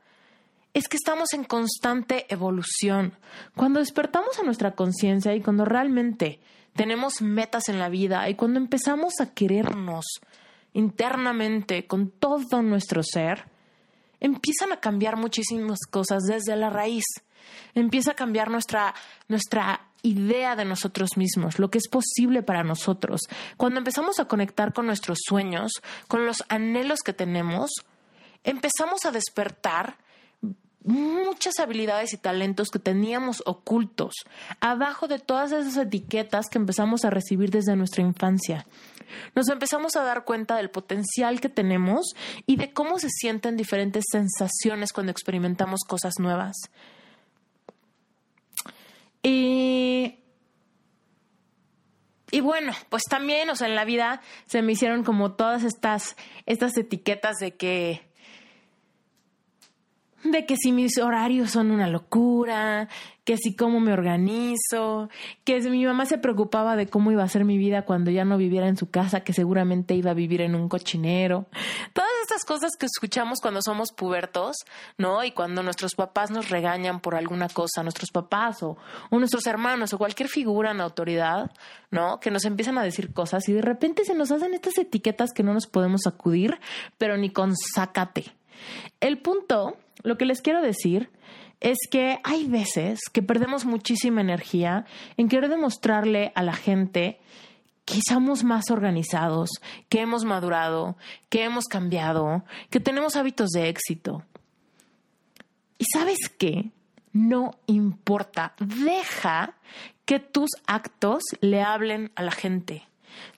es 0.73 0.89
que 0.89 0.97
estamos 0.97 1.33
en 1.33 1.45
constante 1.45 2.25
evolución. 2.29 3.13
Cuando 3.55 3.79
despertamos 3.79 4.37
a 4.39 4.43
nuestra 4.43 4.71
conciencia 4.71 5.33
y 5.33 5.41
cuando 5.41 5.63
realmente 5.63 6.41
tenemos 6.75 7.21
metas 7.21 7.69
en 7.69 7.79
la 7.79 7.87
vida 7.87 8.29
y 8.29 8.35
cuando 8.35 8.59
empezamos 8.59 9.13
a 9.21 9.33
querernos 9.33 10.05
internamente 10.75 11.87
con 11.87 12.11
todo 12.11 12.61
nuestro 12.61 13.01
ser, 13.01 13.45
empiezan 14.19 14.73
a 14.73 14.79
cambiar 14.81 15.15
muchísimas 15.15 15.79
cosas 15.89 16.23
desde 16.23 16.55
la 16.55 16.69
raíz. 16.69 17.05
Empieza 17.73 18.11
a 18.11 18.15
cambiar 18.15 18.49
nuestra, 18.51 18.93
nuestra 19.29 19.89
idea 20.01 20.55
de 20.55 20.65
nosotros 20.65 21.11
mismos, 21.15 21.59
lo 21.59 21.71
que 21.71 21.77
es 21.77 21.87
posible 21.87 22.43
para 22.43 22.63
nosotros. 22.63 23.21
Cuando 23.55 23.79
empezamos 23.79 24.19
a 24.19 24.25
conectar 24.25 24.73
con 24.73 24.85
nuestros 24.85 25.19
sueños, 25.25 25.71
con 26.09 26.25
los 26.25 26.43
anhelos 26.49 26.99
que 27.03 27.13
tenemos, 27.13 27.71
empezamos 28.43 29.05
a 29.05 29.11
despertar 29.11 29.97
muchas 30.85 31.59
habilidades 31.59 32.13
y 32.13 32.17
talentos 32.17 32.69
que 32.69 32.79
teníamos 32.79 33.41
ocultos 33.45 34.13
abajo 34.59 35.07
de 35.07 35.19
todas 35.19 35.51
esas 35.51 35.77
etiquetas 35.77 36.47
que 36.47 36.59
empezamos 36.59 37.03
a 37.05 37.09
recibir 37.09 37.49
desde 37.49 37.75
nuestra 37.75 38.03
infancia. 38.03 38.65
Nos 39.35 39.49
empezamos 39.49 39.95
a 39.95 40.03
dar 40.03 40.25
cuenta 40.25 40.55
del 40.55 40.69
potencial 40.69 41.41
que 41.41 41.49
tenemos 41.49 42.13
y 42.45 42.55
de 42.57 42.71
cómo 42.71 42.99
se 42.99 43.09
sienten 43.09 43.57
diferentes 43.57 44.05
sensaciones 44.11 44.93
cuando 44.93 45.11
experimentamos 45.11 45.81
cosas 45.87 46.13
nuevas. 46.19 46.55
Y, 49.23 50.19
y 52.31 52.39
bueno, 52.41 52.73
pues 52.89 53.03
también, 53.03 53.49
o 53.49 53.55
sea, 53.55 53.67
en 53.67 53.75
la 53.75 53.85
vida 53.85 54.21
se 54.45 54.61
me 54.61 54.73
hicieron 54.73 55.03
como 55.03 55.33
todas 55.33 55.63
estas, 55.63 56.15
estas 56.45 56.77
etiquetas 56.77 57.37
de 57.37 57.55
que 57.55 58.07
de 60.35 60.45
que 60.45 60.57
si 60.57 60.73
mis 60.73 60.97
horarios 60.97 61.51
son 61.51 61.71
una 61.71 61.87
locura, 61.87 62.89
que 63.23 63.37
si 63.37 63.55
cómo 63.55 63.79
me 63.79 63.93
organizo, 63.93 65.09
que 65.45 65.61
si 65.61 65.69
mi 65.69 65.85
mamá 65.85 66.05
se 66.05 66.17
preocupaba 66.17 66.75
de 66.75 66.87
cómo 66.87 67.11
iba 67.11 67.23
a 67.23 67.29
ser 67.29 67.45
mi 67.45 67.57
vida 67.57 67.83
cuando 67.83 68.11
ya 68.11 68.25
no 68.25 68.37
viviera 68.37 68.67
en 68.67 68.75
su 68.75 68.89
casa, 68.89 69.21
que 69.21 69.31
seguramente 69.31 69.95
iba 69.95 70.11
a 70.11 70.13
vivir 70.13 70.41
en 70.41 70.55
un 70.55 70.67
cochinero. 70.67 71.45
Todas 71.93 72.09
estas 72.21 72.43
cosas 72.43 72.71
que 72.77 72.85
escuchamos 72.85 73.39
cuando 73.41 73.61
somos 73.61 73.93
pubertos, 73.93 74.57
¿no? 74.97 75.23
Y 75.23 75.31
cuando 75.31 75.63
nuestros 75.63 75.95
papás 75.95 76.31
nos 76.31 76.49
regañan 76.49 76.99
por 76.99 77.15
alguna 77.15 77.47
cosa, 77.47 77.81
nuestros 77.81 78.11
papás 78.11 78.61
o, 78.61 78.77
nuestros 79.11 79.47
hermanos 79.47 79.93
o 79.93 79.97
cualquier 79.97 80.27
figura 80.27 80.71
en 80.71 80.81
autoridad, 80.81 81.49
¿no? 81.91 82.19
Que 82.19 82.29
nos 82.29 82.43
empiezan 82.43 82.77
a 82.77 82.83
decir 82.83 83.13
cosas 83.13 83.47
y 83.47 83.53
de 83.53 83.61
repente 83.61 84.03
se 84.03 84.13
nos 84.13 84.31
hacen 84.31 84.53
estas 84.53 84.77
etiquetas 84.77 85.31
que 85.31 85.43
no 85.43 85.53
nos 85.53 85.67
podemos 85.67 86.05
acudir, 86.05 86.59
pero 86.97 87.15
ni 87.15 87.29
con 87.29 87.55
sácate. 87.55 88.35
El 88.99 89.19
punto 89.19 89.77
lo 90.03 90.17
que 90.17 90.25
les 90.25 90.41
quiero 90.41 90.61
decir 90.61 91.09
es 91.59 91.77
que 91.89 92.19
hay 92.23 92.47
veces 92.47 92.99
que 93.11 93.23
perdemos 93.23 93.65
muchísima 93.65 94.21
energía 94.21 94.85
en 95.17 95.29
querer 95.29 95.49
demostrarle 95.49 96.31
a 96.35 96.43
la 96.43 96.53
gente 96.53 97.19
que 97.85 97.99
somos 98.07 98.43
más 98.43 98.71
organizados, 98.71 99.49
que 99.89 100.01
hemos 100.01 100.25
madurado, 100.25 100.97
que 101.29 101.43
hemos 101.43 101.65
cambiado, 101.65 102.43
que 102.69 102.79
tenemos 102.79 103.15
hábitos 103.15 103.49
de 103.49 103.69
éxito. 103.69 104.23
¿Y 105.77 105.85
sabes 105.85 106.29
qué? 106.37 106.71
No 107.13 107.51
importa, 107.67 108.55
deja 108.59 109.55
que 110.05 110.19
tus 110.19 110.49
actos 110.67 111.23
le 111.41 111.61
hablen 111.61 112.11
a 112.15 112.23
la 112.23 112.31
gente. 112.31 112.87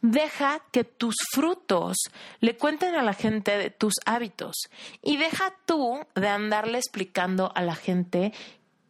Deja 0.02 0.62
que 0.72 0.84
tus 0.84 1.16
frutos 1.34 1.98
le 2.40 2.58
cuenten 2.58 2.96
a 2.96 3.04
la 3.04 3.14
gente 3.14 3.58
de 3.58 3.70
tus 3.70 3.94
hábitos 4.06 4.56
y 5.02 5.18
deja 5.18 5.54
tú 5.66 6.00
de 6.16 6.28
andarle 6.28 6.78
explicando 6.78 7.52
a 7.56 7.62
la 7.62 7.76
gente 7.76 8.34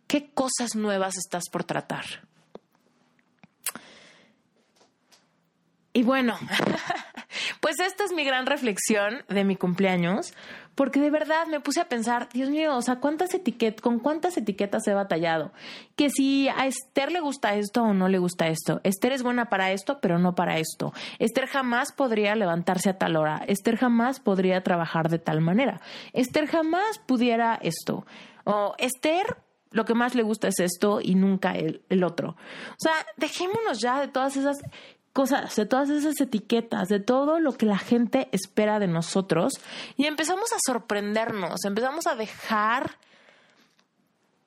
qué 0.07 0.31
cosas 0.31 0.75
nuevas 0.75 1.17
estás 1.17 1.43
por 1.51 1.63
tratar. 1.63 2.26
Y 5.97 6.03
bueno, 6.03 6.37
Pues 7.59 7.79
esta 7.79 8.03
es 8.03 8.13
mi 8.13 8.23
gran 8.23 8.45
reflexión 8.45 9.23
de 9.29 9.43
mi 9.43 9.55
cumpleaños, 9.55 10.33
porque 10.75 10.99
de 10.99 11.09
verdad 11.09 11.47
me 11.47 11.59
puse 11.59 11.81
a 11.81 11.89
pensar, 11.89 12.29
Dios 12.31 12.49
mío, 12.49 12.75
o 12.75 12.81
sea, 12.81 12.99
¿cuántas 12.99 13.33
etiquetas, 13.33 13.81
con 13.81 13.99
cuántas 13.99 14.37
etiquetas 14.37 14.87
he 14.87 14.93
batallado? 14.93 15.51
Que 15.95 16.09
si 16.09 16.49
a 16.49 16.67
Esther 16.67 17.11
le 17.11 17.19
gusta 17.19 17.55
esto 17.55 17.83
o 17.83 17.93
no 17.93 18.09
le 18.09 18.19
gusta 18.19 18.47
esto. 18.47 18.79
Esther 18.83 19.11
es 19.11 19.23
buena 19.23 19.49
para 19.49 19.71
esto, 19.71 19.99
pero 19.99 20.19
no 20.19 20.35
para 20.35 20.59
esto. 20.59 20.93
Esther 21.19 21.47
jamás 21.47 21.91
podría 21.91 22.35
levantarse 22.35 22.89
a 22.89 22.97
tal 22.97 23.15
hora. 23.15 23.43
Esther 23.47 23.77
jamás 23.77 24.19
podría 24.19 24.61
trabajar 24.61 25.09
de 25.09 25.19
tal 25.19 25.41
manera. 25.41 25.81
Esther 26.13 26.47
jamás 26.47 26.99
pudiera 26.99 27.59
esto. 27.61 28.05
O 28.43 28.75
Esther 28.77 29.37
lo 29.71 29.85
que 29.85 29.93
más 29.93 30.15
le 30.15 30.23
gusta 30.23 30.47
es 30.47 30.59
esto 30.59 30.99
y 31.01 31.15
nunca 31.15 31.51
el, 31.51 31.81
el 31.89 32.03
otro. 32.03 32.29
O 32.71 32.79
sea, 32.79 32.93
dejémonos 33.17 33.79
ya 33.81 33.99
de 33.99 34.07
todas 34.07 34.37
esas 34.37 34.57
cosas, 35.17 35.55
de 35.55 35.65
todas 35.65 35.89
esas 35.89 36.21
etiquetas, 36.21 36.89
de 36.89 36.99
todo 36.99 37.39
lo 37.39 37.53
que 37.53 37.65
la 37.65 37.79
gente 37.79 38.29
espera 38.31 38.77
de 38.77 38.85
nosotros 38.85 39.53
y 39.95 40.05
empezamos 40.05 40.53
a 40.53 40.57
sorprendernos, 40.63 41.65
empezamos 41.65 42.05
a 42.05 42.13
dejar 42.13 42.99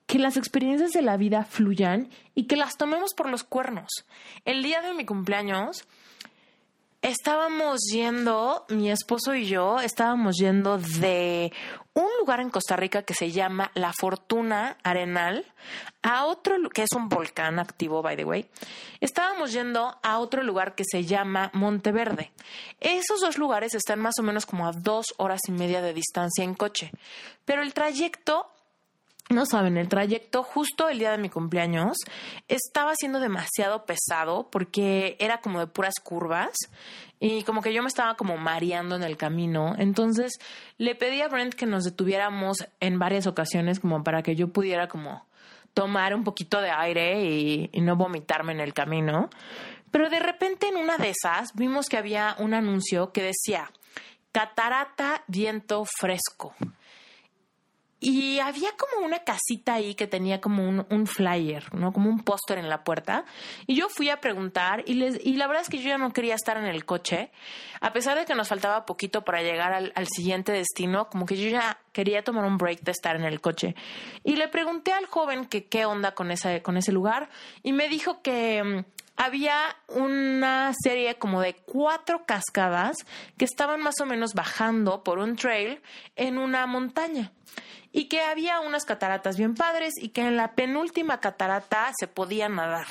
que 0.07 0.17
las 0.17 0.37
experiencias 0.37 0.91
de 0.91 1.01
la 1.01 1.17
vida 1.17 1.43
fluyan 1.43 2.09
y 2.35 2.45
que 2.45 2.55
las 2.55 2.77
tomemos 2.77 3.13
por 3.13 3.27
los 3.27 3.43
cuernos. 3.43 3.89
El 4.45 4.63
día 4.63 4.81
de 4.81 4.93
mi 4.93 5.05
cumpleaños, 5.05 5.85
Estábamos 7.01 7.79
yendo, 7.91 8.63
mi 8.69 8.91
esposo 8.91 9.33
y 9.33 9.47
yo, 9.47 9.79
estábamos 9.79 10.35
yendo 10.37 10.77
de 10.77 11.51
un 11.93 12.07
lugar 12.19 12.39
en 12.39 12.49
Costa 12.49 12.75
Rica 12.75 13.03
que 13.03 13.13
se 13.13 13.31
llama 13.31 13.71
La 13.73 13.91
Fortuna 13.93 14.77
Arenal 14.83 15.45
a 16.01 16.25
otro, 16.25 16.55
que 16.73 16.83
es 16.83 16.91
un 16.95 17.09
volcán 17.09 17.59
activo, 17.59 18.01
by 18.01 18.15
the 18.15 18.23
way. 18.23 18.49
Estábamos 19.01 19.51
yendo 19.51 19.97
a 20.01 20.19
otro 20.19 20.43
lugar 20.43 20.75
que 20.75 20.83
se 20.89 21.03
llama 21.03 21.51
Monteverde. 21.53 22.31
Esos 22.79 23.19
dos 23.19 23.37
lugares 23.37 23.73
están 23.73 23.99
más 23.99 24.15
o 24.19 24.23
menos 24.23 24.45
como 24.45 24.67
a 24.67 24.71
dos 24.71 25.07
horas 25.17 25.41
y 25.47 25.51
media 25.51 25.81
de 25.81 25.93
distancia 25.93 26.43
en 26.43 26.55
coche. 26.55 26.91
Pero 27.45 27.61
el 27.61 27.73
trayecto 27.73 28.47
no 29.29 29.45
saben, 29.45 29.77
el 29.77 29.87
trayecto 29.87 30.43
justo 30.43 30.89
el 30.89 30.99
día 30.99 31.11
de 31.11 31.17
mi 31.17 31.29
cumpleaños 31.29 31.97
estaba 32.49 32.95
siendo 32.95 33.19
demasiado 33.19 33.85
pesado 33.85 34.49
porque 34.49 35.15
era 35.19 35.39
como 35.39 35.59
de 35.59 35.67
puras 35.67 35.95
curvas 36.03 36.51
y 37.23 37.43
como 37.43 37.61
que 37.61 37.71
yo 37.71 37.83
me 37.83 37.87
estaba 37.87 38.15
como 38.15 38.35
mareando 38.35 38.95
en 38.95 39.03
el 39.03 39.15
camino. 39.15 39.75
Entonces 39.77 40.39
le 40.79 40.95
pedí 40.95 41.21
a 41.21 41.27
Brent 41.27 41.53
que 41.53 41.67
nos 41.67 41.83
detuviéramos 41.83 42.65
en 42.79 42.97
varias 42.97 43.27
ocasiones 43.27 43.79
como 43.79 44.03
para 44.03 44.23
que 44.23 44.35
yo 44.35 44.51
pudiera 44.51 44.87
como 44.87 45.27
tomar 45.75 46.15
un 46.15 46.23
poquito 46.23 46.59
de 46.59 46.71
aire 46.71 47.23
y, 47.23 47.69
y 47.71 47.81
no 47.81 47.95
vomitarme 47.95 48.53
en 48.53 48.59
el 48.59 48.73
camino. 48.73 49.29
Pero 49.91 50.09
de 50.09 50.19
repente 50.19 50.67
en 50.67 50.77
una 50.77 50.97
de 50.97 51.11
esas 51.11 51.53
vimos 51.53 51.89
que 51.89 51.97
había 51.97 52.35
un 52.39 52.55
anuncio 52.55 53.11
que 53.11 53.21
decía 53.21 53.71
Catarata 54.31 55.23
Viento 55.27 55.85
Fresco. 55.85 56.55
Y 58.03 58.39
había 58.39 58.71
como 58.77 59.05
una 59.05 59.19
casita 59.19 59.75
ahí 59.75 59.93
que 59.93 60.07
tenía 60.07 60.41
como 60.41 60.67
un, 60.67 61.05
flyer, 61.05 61.71
¿no? 61.75 61.93
Como 61.93 62.09
un 62.09 62.23
póster 62.23 62.57
en 62.57 62.67
la 62.67 62.83
puerta. 62.83 63.25
Y 63.67 63.75
yo 63.75 63.89
fui 63.89 64.09
a 64.09 64.19
preguntar 64.19 64.83
y, 64.87 64.95
les, 64.95 65.23
y 65.23 65.35
la 65.35 65.45
verdad 65.45 65.61
es 65.61 65.69
que 65.69 65.77
yo 65.77 65.89
ya 65.89 65.99
no 65.99 66.11
quería 66.11 66.33
estar 66.33 66.57
en 66.57 66.65
el 66.65 66.83
coche. 66.83 67.29
A 67.79 67.93
pesar 67.93 68.17
de 68.17 68.25
que 68.25 68.33
nos 68.33 68.47
faltaba 68.47 68.87
poquito 68.87 69.23
para 69.23 69.43
llegar 69.43 69.71
al, 69.73 70.07
siguiente 70.07 70.51
destino, 70.51 71.09
como 71.09 71.27
que 71.27 71.37
yo 71.37 71.47
ya 71.47 71.77
quería 71.93 72.23
tomar 72.23 72.43
un 72.45 72.57
break 72.57 72.81
de 72.81 72.91
estar 72.91 73.15
en 73.15 73.23
el 73.23 73.39
coche. 73.39 73.75
Y 74.23 74.35
le 74.35 74.47
pregunté 74.47 74.93
al 74.93 75.05
joven 75.05 75.45
que 75.45 75.65
qué 75.65 75.85
onda 75.85 76.15
con, 76.15 76.33
con 76.63 76.77
ese 76.77 76.91
lugar 76.91 77.29
y 77.61 77.71
me 77.71 77.87
dijo 77.87 78.23
que 78.23 78.63
mm, 78.63 79.00
había 79.21 79.77
una 79.87 80.73
serie 80.73 81.19
como 81.19 81.41
de 81.41 81.53
cuatro 81.53 82.25
cascadas 82.25 82.97
que 83.37 83.45
estaban 83.45 83.79
más 83.79 84.01
o 84.01 84.07
menos 84.07 84.33
bajando 84.33 85.03
por 85.03 85.19
un 85.19 85.35
trail 85.35 85.79
en 86.15 86.39
una 86.39 86.65
montaña 86.65 87.31
y 87.91 88.05
que 88.05 88.21
había 88.21 88.61
unas 88.61 88.83
cataratas 88.83 89.37
bien 89.37 89.53
padres 89.53 89.93
y 90.01 90.09
que 90.09 90.21
en 90.21 90.37
la 90.37 90.55
penúltima 90.55 91.19
catarata 91.19 91.91
se 91.99 92.07
podía 92.07 92.49
nadar. 92.49 92.87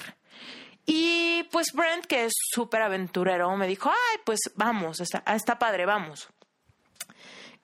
Y 0.87 1.49
pues 1.51 1.73
Brent, 1.75 2.07
que 2.07 2.27
es 2.27 2.33
súper 2.55 2.83
aventurero, 2.83 3.57
me 3.57 3.67
dijo, 3.67 3.91
ay, 3.91 4.21
pues 4.25 4.39
vamos, 4.55 5.01
está, 5.01 5.25
está 5.35 5.59
padre, 5.59 5.85
vamos. 5.85 6.29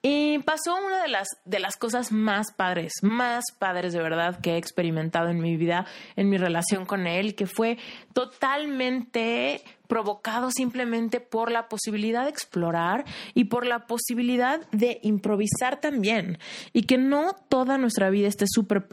Y 0.03 0.39
pasó 0.41 0.77
una 0.77 1.03
de 1.03 1.09
las, 1.09 1.27
de 1.45 1.59
las 1.59 1.77
cosas 1.77 2.13
más 2.13 2.53
padres, 2.53 2.93
más 3.03 3.45
padres 3.59 3.93
de 3.93 4.01
verdad 4.01 4.41
que 4.41 4.53
he 4.53 4.57
experimentado 4.57 5.29
en 5.29 5.41
mi 5.41 5.57
vida, 5.57 5.87
en 6.15 6.29
mi 6.29 6.37
relación 6.37 6.87
con 6.87 7.07
él, 7.07 7.35
que 7.35 7.47
fue 7.47 7.79
totalmente 8.13 9.65
provocado 9.87 10.51
simplemente 10.51 11.21
por 11.21 11.51
la 11.51 11.69
posibilidad 11.69 12.25
de 12.25 12.31
explorar 12.31 13.05
y 13.35 13.45
por 13.45 13.67
la 13.67 13.87
posibilidad 13.87 14.61
de 14.71 15.01
improvisar 15.03 15.81
también 15.81 16.39
y 16.73 16.83
que 16.83 16.99
no 16.99 17.35
toda 17.49 17.79
nuestra 17.79 18.11
vida 18.11 18.29
esté 18.29 18.47
súper 18.49 18.87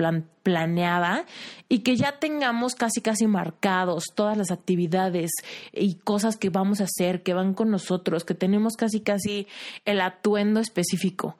planeada 0.44 1.26
y 1.70 1.80
que 1.80 1.96
ya 1.96 2.20
tengamos 2.20 2.76
casi 2.76 3.02
casi 3.02 3.28
marcados 3.28 4.06
todas 4.16 4.38
las 4.38 4.52
actividades 4.52 5.32
y 5.72 5.96
cosas 5.96 6.38
que 6.38 6.50
vamos 6.50 6.82
a 6.82 6.86
hacer, 6.86 7.24
que 7.24 7.34
van 7.34 7.54
con 7.54 7.72
nosotros, 7.72 8.24
que 8.24 8.36
tenemos 8.36 8.74
casi 8.76 9.02
casi 9.02 9.48
el 9.86 10.02
atuendo 10.02 10.60
específico. 10.60 11.38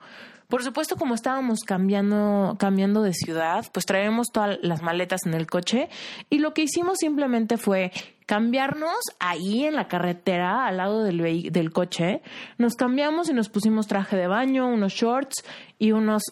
Por 0.48 0.62
supuesto, 0.62 0.96
como 0.96 1.14
estábamos 1.14 1.60
cambiando, 1.60 2.56
cambiando 2.58 3.02
de 3.02 3.14
ciudad, 3.14 3.66
pues 3.72 3.86
traemos 3.86 4.28
todas 4.30 4.58
las 4.62 4.82
maletas 4.82 5.26
en 5.26 5.34
el 5.34 5.46
coche 5.46 5.88
y 6.28 6.38
lo 6.38 6.52
que 6.52 6.62
hicimos 6.62 6.98
simplemente 6.98 7.56
fue 7.56 7.92
cambiarnos 8.26 8.96
ahí 9.18 9.66
en 9.66 9.74
la 9.74 9.88
carretera, 9.88 10.66
al 10.66 10.78
lado 10.78 11.04
del, 11.04 11.50
del 11.52 11.72
coche. 11.72 12.22
Nos 12.58 12.74
cambiamos 12.74 13.28
y 13.28 13.34
nos 13.34 13.48
pusimos 13.48 13.86
traje 13.86 14.16
de 14.16 14.26
baño, 14.26 14.66
unos 14.68 14.92
shorts 14.92 15.44
y 15.78 15.92
unos 15.92 16.22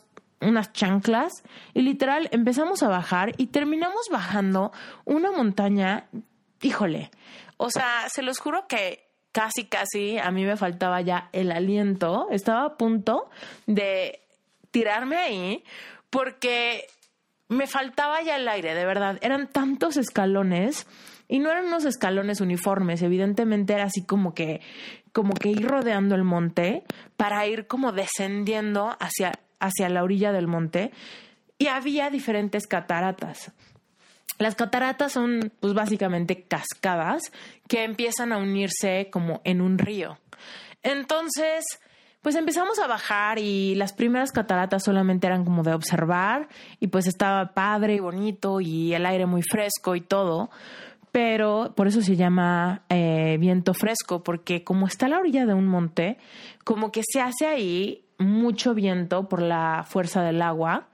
unas 0.41 0.73
chanclas. 0.73 1.45
Y 1.73 1.83
literal 1.83 2.29
empezamos 2.33 2.83
a 2.83 2.89
bajar 2.89 3.33
y 3.37 3.47
terminamos 3.47 4.09
bajando 4.11 4.73
una 5.05 5.31
montaña, 5.31 6.09
híjole, 6.61 7.11
o 7.57 7.71
sea, 7.71 8.09
se 8.09 8.23
los 8.23 8.39
juro 8.39 8.67
que 8.67 9.09
casi, 9.31 9.65
casi 9.65 10.19
a 10.19 10.31
mí 10.31 10.45
me 10.45 10.57
faltaba 10.57 11.01
ya 11.01 11.29
el 11.33 11.53
aliento, 11.53 12.27
estaba 12.31 12.65
a 12.65 12.77
punto 12.77 13.31
de 13.67 14.21
tirarme 14.71 15.17
ahí 15.17 15.65
porque 16.11 16.87
me 17.49 17.67
faltaba 17.67 18.21
ya 18.23 18.37
el 18.37 18.49
aire, 18.49 18.75
de 18.75 18.85
verdad, 18.85 19.19
eran 19.23 19.47
tantos 19.47 19.97
escalones 19.97 20.87
y 21.33 21.39
no 21.39 21.51
eran 21.51 21.65
unos 21.65 21.87
escalones 21.87 22.43
uniformes, 22.43 23.01
evidentemente 23.01 23.73
era 23.73 23.85
así 23.85 24.05
como 24.05 24.35
que, 24.35 24.61
como 25.13 25.33
que 25.33 25.49
ir 25.49 25.67
rodeando 25.67 26.15
el 26.15 26.25
monte 26.25 26.85
para 27.17 27.47
ir 27.47 27.67
como 27.67 27.91
descendiendo 27.93 28.95
hacia, 29.01 29.33
hacia 29.59 29.89
la 29.89 30.03
orilla 30.03 30.31
del 30.31 30.47
monte. 30.47 30.91
Y 31.57 31.69
había 31.69 32.11
diferentes 32.11 32.67
cataratas. 32.67 33.51
Las 34.37 34.57
cataratas 34.57 35.13
son 35.13 35.51
pues 35.59 35.73
básicamente 35.73 36.43
cascadas 36.43 37.23
que 37.67 37.85
empiezan 37.85 38.35
a 38.35 38.37
unirse 38.37 39.09
como 39.11 39.41
en 39.45 39.63
un 39.63 39.79
río. 39.79 40.19
Entonces, 40.83 41.65
pues 42.21 42.35
empezamos 42.35 42.79
a 42.79 42.87
bajar 42.87 43.39
y 43.39 43.75
las 43.77 43.95
primeras 43.95 44.33
cataratas 44.33 44.85
solamente 44.85 45.29
eran 45.29 45.47
como 45.47 45.63
de 45.63 45.73
observar 45.73 46.49
y 46.79 46.89
pues 46.89 47.07
estaba 47.07 47.55
padre 47.55 47.95
y 47.95 48.01
bonito 48.01 48.61
y 48.61 48.93
el 48.93 49.07
aire 49.07 49.25
muy 49.25 49.41
fresco 49.41 49.97
y 49.97 50.03
todo 50.03 50.51
pero 51.13 51.75
por 51.77 51.87
eso 51.87 52.01
se 52.01 52.17
llama 52.17 52.83
eh, 52.89 53.37
viento 53.39 53.75
fresco, 53.75 54.25
porque 54.25 54.65
como 54.65 54.87
está 54.87 55.07
a 55.07 55.09
la 55.11 55.19
orilla 55.19 55.45
de 55.45 55.53
un 55.53 55.69
monte, 55.69 56.17
como 56.65 56.91
que 56.91 57.03
se 57.05 57.21
hace 57.21 57.47
ahí 57.47 58.07
mucho 58.19 58.75
viento 58.75 59.29
por 59.29 59.43
la 59.43 59.85
fuerza 59.87 60.23
del 60.23 60.41
agua. 60.41 60.89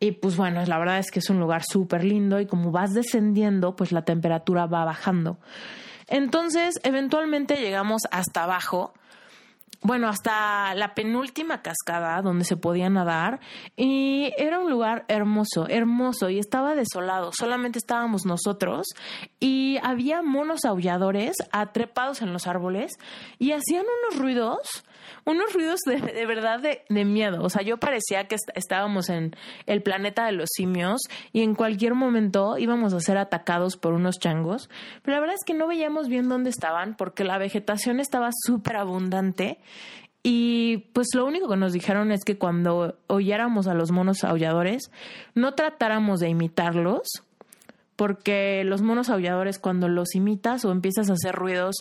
Y 0.00 0.12
pues 0.12 0.36
bueno, 0.36 0.64
la 0.64 0.78
verdad 0.78 0.98
es 0.98 1.10
que 1.10 1.18
es 1.18 1.28
un 1.28 1.40
lugar 1.40 1.62
súper 1.62 2.04
lindo 2.04 2.40
y 2.40 2.46
como 2.46 2.70
vas 2.70 2.94
descendiendo, 2.94 3.76
pues 3.76 3.92
la 3.92 4.02
temperatura 4.02 4.66
va 4.66 4.84
bajando. 4.84 5.38
Entonces, 6.08 6.74
eventualmente 6.82 7.56
llegamos 7.56 8.02
hasta 8.10 8.44
abajo 8.44 8.94
bueno, 9.84 10.08
hasta 10.08 10.74
la 10.74 10.94
penúltima 10.94 11.60
cascada 11.60 12.22
donde 12.22 12.46
se 12.46 12.56
podía 12.56 12.88
nadar 12.88 13.40
y 13.76 14.32
era 14.38 14.58
un 14.58 14.70
lugar 14.70 15.04
hermoso, 15.08 15.68
hermoso 15.68 16.30
y 16.30 16.38
estaba 16.38 16.74
desolado, 16.74 17.32
solamente 17.38 17.78
estábamos 17.78 18.24
nosotros 18.24 18.86
y 19.40 19.76
había 19.82 20.22
monos 20.22 20.64
aulladores 20.64 21.36
atrepados 21.52 22.22
en 22.22 22.32
los 22.32 22.46
árboles 22.46 22.92
y 23.38 23.52
hacían 23.52 23.84
unos 23.84 24.18
ruidos, 24.18 24.84
unos 25.24 25.52
ruidos 25.52 25.80
de, 25.86 26.26
verdad 26.26 26.60
de, 26.60 26.82
de, 26.88 27.04
miedo, 27.04 27.42
o 27.42 27.50
sea, 27.50 27.62
yo 27.62 27.78
parecía 27.78 28.26
que 28.28 28.36
estábamos 28.54 29.08
en 29.08 29.34
el 29.66 29.82
planeta 29.82 30.26
de 30.26 30.32
los 30.32 30.48
simios 30.54 31.02
y 31.32 31.42
en 31.42 31.54
cualquier 31.54 31.94
momento 31.94 32.58
íbamos 32.58 32.94
a 32.94 33.00
ser 33.00 33.18
atacados 33.18 33.76
por 33.76 33.92
unos 33.92 34.18
changos, 34.18 34.68
pero 35.02 35.16
la 35.16 35.20
verdad 35.20 35.36
es 35.36 35.44
que 35.44 35.54
no 35.54 35.66
veíamos 35.66 36.08
bien 36.08 36.28
dónde 36.28 36.50
estaban 36.50 36.96
porque 36.96 37.24
la 37.24 37.38
vegetación 37.38 38.00
estaba 38.00 38.30
súper 38.46 38.76
abundante 38.76 39.58
y 40.26 40.78
pues 40.94 41.08
lo 41.14 41.26
único 41.26 41.48
que 41.48 41.56
nos 41.56 41.74
dijeron 41.74 42.10
es 42.10 42.24
que 42.24 42.38
cuando 42.38 42.96
oyéramos 43.08 43.66
a 43.66 43.74
los 43.74 43.90
monos 43.92 44.24
aulladores, 44.24 44.90
no 45.34 45.52
tratáramos 45.52 46.18
de 46.18 46.30
imitarlos, 46.30 47.02
porque 47.94 48.64
los 48.64 48.80
monos 48.80 49.10
aulladores 49.10 49.58
cuando 49.58 49.86
los 49.88 50.14
imitas 50.14 50.64
o 50.64 50.72
empiezas 50.72 51.10
a 51.10 51.12
hacer 51.12 51.34
ruidos 51.34 51.76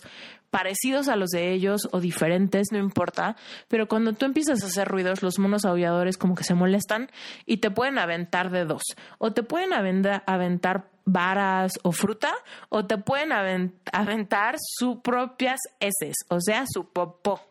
parecidos 0.54 1.08
a 1.08 1.16
los 1.16 1.32
de 1.32 1.52
ellos 1.52 1.89
o 1.92 2.00
diferentes, 2.00 2.68
no 2.72 2.78
importa, 2.78 3.36
pero 3.68 3.88
cuando 3.88 4.13
tú 4.13 4.28
empiezas 4.28 4.62
a 4.62 4.68
hacer 4.68 4.88
ruidos, 4.88 5.24
los 5.24 5.39
monos 5.39 5.66
aulladores 5.66 6.16
como 6.16 6.36
que 6.36 6.44
se 6.44 6.54
molestan 6.54 7.10
y 7.48 7.58
te 7.58 7.72
pueden 7.72 7.98
aventar 7.98 8.52
de 8.52 8.63
dos, 8.63 8.84
o 9.18 9.34
te 9.34 9.42
pueden 9.42 9.74
aventar 9.74 10.92
varas 11.06 11.72
o 11.82 11.92
fruta, 11.92 12.32
o 12.70 12.86
te 12.86 13.00
pueden 13.00 13.32
aventar 13.32 14.58
sus 14.60 14.98
propias 14.98 15.60
heces, 15.80 16.18
o 16.30 16.39
sea, 16.39 16.66
su 16.72 16.88
popó. 16.88 17.42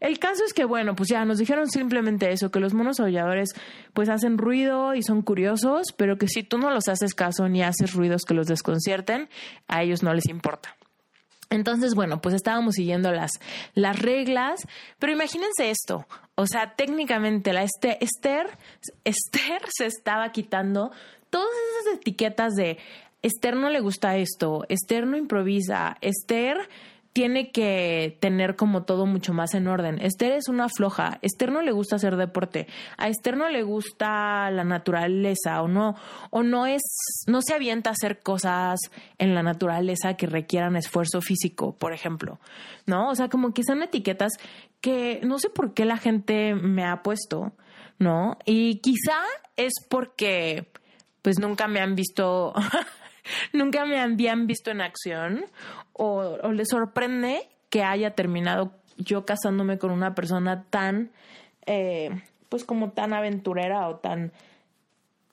El 0.00 0.18
caso 0.18 0.44
es 0.46 0.54
que, 0.54 0.64
bueno, 0.64 0.96
pues 0.96 1.10
ya 1.10 1.26
nos 1.26 1.36
dijeron 1.36 1.68
simplemente 1.68 2.32
eso, 2.32 2.50
que 2.50 2.58
los 2.58 2.72
monos 2.72 3.00
aulladores 3.00 3.50
pues 3.92 4.08
hacen 4.08 4.38
ruido 4.38 4.94
y 4.94 5.02
son 5.02 5.20
curiosos, 5.20 5.88
pero 5.94 6.16
que 6.16 6.26
si 6.26 6.42
tú 6.42 6.56
no 6.56 6.70
los 6.70 6.88
haces 6.88 7.12
caso 7.12 7.50
ni 7.50 7.62
haces 7.62 7.92
ruidos 7.92 8.22
que 8.22 8.32
los 8.32 8.46
desconcierten, 8.46 9.28
a 9.66 9.82
ellos 9.82 10.02
no 10.02 10.14
les 10.14 10.26
importa. 10.26 10.74
Entonces, 11.50 11.94
bueno, 11.94 12.20
pues 12.20 12.34
estábamos 12.34 12.74
siguiendo 12.74 13.10
las, 13.10 13.32
las 13.74 13.98
reglas, 13.98 14.60
pero 14.98 15.12
imagínense 15.12 15.70
esto, 15.70 16.06
o 16.34 16.46
sea, 16.46 16.74
técnicamente 16.76 17.52
la 17.52 17.62
este, 17.62 18.02
Esther, 18.04 18.46
Esther 19.04 19.62
se 19.70 19.86
estaba 19.86 20.30
quitando 20.30 20.90
todas 21.30 21.48
esas 21.82 21.94
etiquetas 22.00 22.54
de 22.54 22.78
Esther 23.22 23.56
no 23.56 23.68
le 23.70 23.80
gusta 23.80 24.16
esto, 24.16 24.64
Esther 24.68 25.06
no 25.06 25.16
improvisa, 25.16 25.96
Esther 26.00 26.68
tiene 27.12 27.50
que 27.50 28.16
tener 28.20 28.56
como 28.56 28.84
todo 28.84 29.06
mucho 29.06 29.32
más 29.32 29.54
en 29.54 29.66
orden. 29.66 29.98
Esther 30.00 30.32
es 30.32 30.48
una 30.48 30.68
floja, 30.68 31.18
Esther 31.22 31.50
no 31.50 31.62
le 31.62 31.72
gusta 31.72 31.96
hacer 31.96 32.16
deporte, 32.16 32.66
a 32.96 33.08
Esther 33.08 33.36
no 33.36 33.48
le 33.48 33.62
gusta 33.62 34.50
la 34.50 34.64
naturaleza 34.64 35.62
o 35.62 35.68
no 35.68 35.96
o 36.30 36.42
no 36.42 36.66
es 36.66 36.82
no 37.26 37.42
se 37.42 37.54
avienta 37.54 37.90
a 37.90 37.94
hacer 37.94 38.20
cosas 38.20 38.78
en 39.18 39.34
la 39.34 39.42
naturaleza 39.42 40.14
que 40.14 40.26
requieran 40.26 40.76
esfuerzo 40.76 41.20
físico, 41.20 41.74
por 41.76 41.92
ejemplo. 41.92 42.38
¿No? 42.86 43.10
O 43.10 43.14
sea, 43.14 43.28
como 43.28 43.52
que 43.52 43.62
son 43.64 43.82
etiquetas 43.82 44.32
que 44.80 45.20
no 45.22 45.38
sé 45.38 45.50
por 45.50 45.74
qué 45.74 45.84
la 45.84 45.96
gente 45.96 46.54
me 46.54 46.84
ha 46.84 47.02
puesto, 47.02 47.52
¿no? 47.98 48.38
Y 48.44 48.76
quizá 48.76 49.20
es 49.56 49.72
porque 49.88 50.68
pues 51.22 51.38
nunca 51.38 51.68
me 51.68 51.80
han 51.80 51.94
visto 51.94 52.54
nunca 53.52 53.84
me 53.84 54.00
habían 54.00 54.46
visto 54.46 54.70
en 54.70 54.80
acción 54.80 55.44
o, 55.92 56.38
o 56.42 56.52
les 56.52 56.68
sorprende 56.68 57.48
que 57.70 57.82
haya 57.82 58.12
terminado 58.12 58.72
yo 58.98 59.24
casándome 59.24 59.78
con 59.78 59.90
una 59.90 60.14
persona 60.14 60.64
tan, 60.70 61.10
eh, 61.66 62.10
pues 62.48 62.64
como 62.64 62.90
tan 62.90 63.12
aventurera 63.12 63.88
o 63.88 63.96
tan, 63.96 64.32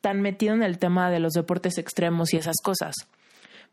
tan 0.02 0.22
metido 0.22 0.54
en 0.54 0.64
el 0.64 0.78
tema 0.78 1.10
de 1.10 1.20
los 1.20 1.34
deportes 1.34 1.78
extremos 1.78 2.34
y 2.34 2.38
esas 2.38 2.58
cosas. 2.64 2.96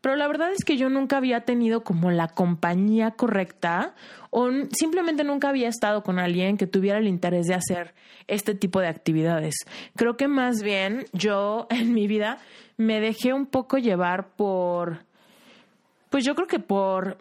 Pero 0.03 0.17
la 0.17 0.27
verdad 0.27 0.51
es 0.51 0.65
que 0.65 0.75
yo 0.75 0.89
nunca 0.89 1.15
había 1.15 1.45
tenido 1.45 1.85
como 1.85 2.11
la 2.11 2.27
compañía 2.27 3.11
correcta 3.11 3.95
o 4.31 4.49
simplemente 4.77 5.23
nunca 5.23 5.47
había 5.47 5.69
estado 5.69 6.03
con 6.03 6.19
alguien 6.19 6.57
que 6.57 6.67
tuviera 6.67 6.97
el 6.99 7.07
interés 7.07 7.47
de 7.47 7.53
hacer 7.53 7.93
este 8.27 8.53
tipo 8.53 8.81
de 8.81 8.87
actividades. 8.87 9.55
Creo 9.95 10.17
que 10.17 10.27
más 10.27 10.61
bien 10.61 11.05
yo 11.13 11.67
en 11.69 11.93
mi 11.93 12.07
vida 12.07 12.39
me 12.75 12.99
dejé 12.99 13.31
un 13.31 13.45
poco 13.45 13.77
llevar 13.77 14.35
por 14.35 15.05
pues 16.09 16.25
yo 16.25 16.35
creo 16.35 16.47
que 16.47 16.59
por 16.59 17.17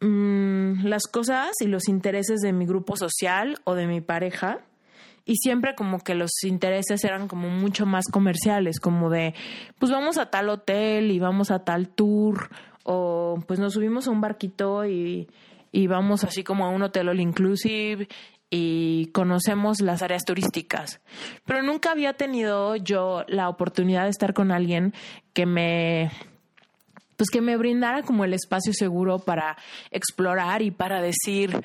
mm, 0.00 0.86
las 0.86 1.02
cosas 1.08 1.50
y 1.60 1.66
los 1.66 1.86
intereses 1.86 2.40
de 2.40 2.54
mi 2.54 2.64
grupo 2.64 2.96
social 2.96 3.58
o 3.64 3.74
de 3.74 3.86
mi 3.86 4.00
pareja. 4.00 4.60
Y 5.24 5.36
siempre 5.36 5.74
como 5.74 6.00
que 6.00 6.14
los 6.14 6.30
intereses 6.44 7.04
eran 7.04 7.28
como 7.28 7.48
mucho 7.48 7.86
más 7.86 8.06
comerciales, 8.10 8.80
como 8.80 9.08
de, 9.08 9.34
pues 9.78 9.92
vamos 9.92 10.18
a 10.18 10.30
tal 10.30 10.48
hotel 10.48 11.10
y 11.10 11.18
vamos 11.18 11.50
a 11.50 11.60
tal 11.60 11.88
tour, 11.88 12.50
o 12.84 13.38
pues 13.46 13.60
nos 13.60 13.74
subimos 13.74 14.08
a 14.08 14.10
un 14.10 14.20
barquito 14.20 14.84
y, 14.84 15.28
y 15.70 15.86
vamos 15.86 16.24
así 16.24 16.42
como 16.42 16.66
a 16.66 16.70
un 16.70 16.82
hotel 16.82 17.08
all 17.08 17.20
inclusive 17.20 18.08
y 18.54 19.06
conocemos 19.12 19.80
las 19.80 20.02
áreas 20.02 20.24
turísticas. 20.24 21.00
Pero 21.46 21.62
nunca 21.62 21.90
había 21.90 22.12
tenido 22.12 22.76
yo 22.76 23.24
la 23.26 23.48
oportunidad 23.48 24.04
de 24.04 24.10
estar 24.10 24.34
con 24.34 24.52
alguien 24.52 24.92
que 25.32 25.46
me 25.46 26.10
pues 27.16 27.30
que 27.30 27.40
me 27.40 27.56
brindara 27.56 28.02
como 28.02 28.24
el 28.24 28.34
espacio 28.34 28.72
seguro 28.74 29.20
para 29.20 29.56
explorar 29.90 30.60
y 30.60 30.70
para 30.70 31.00
decir, 31.00 31.64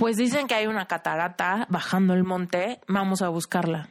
pues 0.00 0.16
dicen 0.16 0.46
que 0.46 0.54
hay 0.54 0.66
una 0.66 0.86
catarata 0.86 1.66
bajando 1.68 2.14
el 2.14 2.24
monte, 2.24 2.80
vamos 2.88 3.20
a 3.20 3.28
buscarla. 3.28 3.90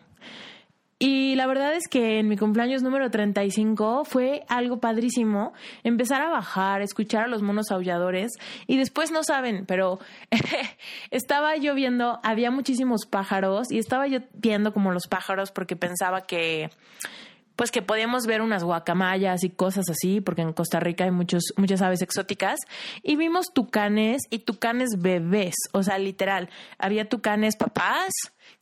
Y 0.97 1.35
la 1.35 1.45
verdad 1.45 1.75
es 1.75 1.87
que 1.87 2.17
en 2.17 2.27
mi 2.27 2.35
cumpleaños 2.35 2.81
número 2.81 3.11
35 3.11 4.05
fue 4.05 4.43
algo 4.49 4.79
padrísimo 4.79 5.53
empezar 5.83 6.23
a 6.23 6.29
bajar, 6.29 6.81
escuchar 6.81 7.25
a 7.25 7.27
los 7.27 7.43
monos 7.43 7.69
aulladores 7.69 8.31
y 8.65 8.77
después 8.77 9.11
no 9.11 9.23
saben, 9.23 9.67
pero 9.67 9.99
estaba 11.11 11.55
yo 11.57 11.75
viendo, 11.75 12.19
había 12.23 12.49
muchísimos 12.49 13.05
pájaros 13.05 13.71
y 13.71 13.77
estaba 13.77 14.07
yo 14.07 14.21
viendo 14.33 14.73
como 14.73 14.91
los 14.91 15.05
pájaros 15.05 15.51
porque 15.51 15.75
pensaba 15.75 16.21
que 16.21 16.71
pues 17.59 17.71
que 17.71 17.81
podíamos 17.81 18.25
ver 18.25 18.41
unas 18.41 18.63
guacamayas 18.63 19.43
y 19.43 19.49
cosas 19.49 19.83
así, 19.89 20.21
porque 20.21 20.43
en 20.43 20.53
Costa 20.53 20.79
Rica 20.79 21.03
hay 21.03 21.11
muchos, 21.11 21.43
muchas 21.57 21.81
aves 21.81 22.01
exóticas, 22.01 22.57
y 23.03 23.17
vimos 23.17 23.47
tucanes 23.53 24.21
y 24.29 24.39
tucanes 24.39 24.91
bebés, 24.97 25.55
o 25.73 25.83
sea, 25.83 25.97
literal, 25.97 26.49
había 26.77 27.09
tucanes 27.09 27.57
papás 27.57 28.13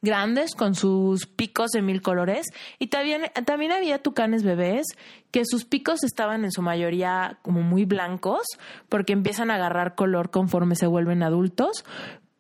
grandes 0.02 0.56
con 0.56 0.74
sus 0.74 1.28
picos 1.28 1.70
de 1.74 1.84
mil 1.84 2.02
colores, 2.02 2.48
y 2.80 2.88
también, 2.88 3.26
también 3.46 3.72
había 3.72 4.02
tucanes 4.02 4.42
bebés 4.42 4.88
que 5.30 5.44
sus 5.46 5.64
picos 5.66 6.04
estaban 6.04 6.44
en 6.44 6.52
su 6.52 6.64
mayoría 6.64 7.38
como 7.44 7.62
muy 7.62 7.86
blancos, 7.86 8.48
porque 8.90 9.14
empiezan 9.14 9.52
a 9.52 9.56
agarrar 9.58 9.94
color 9.94 10.32
conforme 10.32 10.76
se 10.76 10.88
vuelven 10.88 11.22
adultos, 11.22 11.86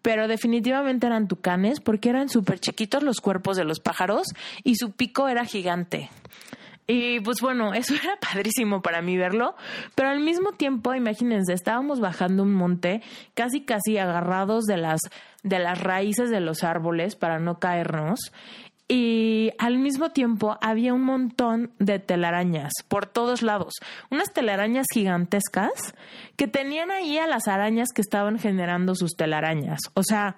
pero 0.07 0.29
definitivamente 0.29 1.05
eran 1.05 1.27
tucanes 1.27 1.81
porque 1.81 2.07
eran 2.07 2.29
súper 2.29 2.61
chiquitos 2.61 3.03
los 3.03 3.19
cuerpos 3.19 3.57
de 3.57 3.65
los 3.65 3.81
pájaros 3.81 4.27
y 4.63 4.75
su 4.75 4.93
pico 4.93 5.27
era 5.27 5.43
gigante. 5.43 6.09
Y 6.87 7.19
pues 7.19 7.41
bueno, 7.41 7.73
eso 7.73 7.93
era 7.93 8.17
padrísimo 8.17 8.81
para 8.81 9.01
mí 9.01 9.17
verlo, 9.17 9.57
pero 9.95 10.07
al 10.07 10.21
mismo 10.21 10.53
tiempo, 10.53 10.95
imagínense, 10.95 11.51
estábamos 11.51 11.99
bajando 11.99 12.43
un 12.43 12.53
monte 12.53 13.01
casi 13.33 13.65
casi 13.65 13.97
agarrados 13.97 14.63
de 14.63 14.77
las 14.77 15.01
de 15.43 15.59
las 15.59 15.77
raíces 15.77 16.29
de 16.29 16.39
los 16.39 16.63
árboles 16.63 17.17
para 17.17 17.39
no 17.39 17.59
caernos 17.59 18.31
y 18.87 19.51
al 19.57 19.77
mismo 19.77 20.11
tiempo 20.11 20.57
había 20.61 20.93
un 20.93 21.03
montón 21.03 21.71
de 21.77 21.99
telarañas 21.99 22.71
por 22.87 23.05
todos 23.05 23.41
lados, 23.41 23.73
unas 24.09 24.31
telarañas 24.31 24.85
gigantescas 24.93 25.93
que 26.37 26.47
tenían 26.47 26.91
ahí 26.91 27.17
a 27.17 27.27
las 27.27 27.47
arañas 27.47 27.89
que 27.93 28.01
estaban 28.01 28.39
generando 28.39 28.95
sus 28.95 29.15
telarañas. 29.15 29.79
O 29.93 30.03
sea, 30.03 30.37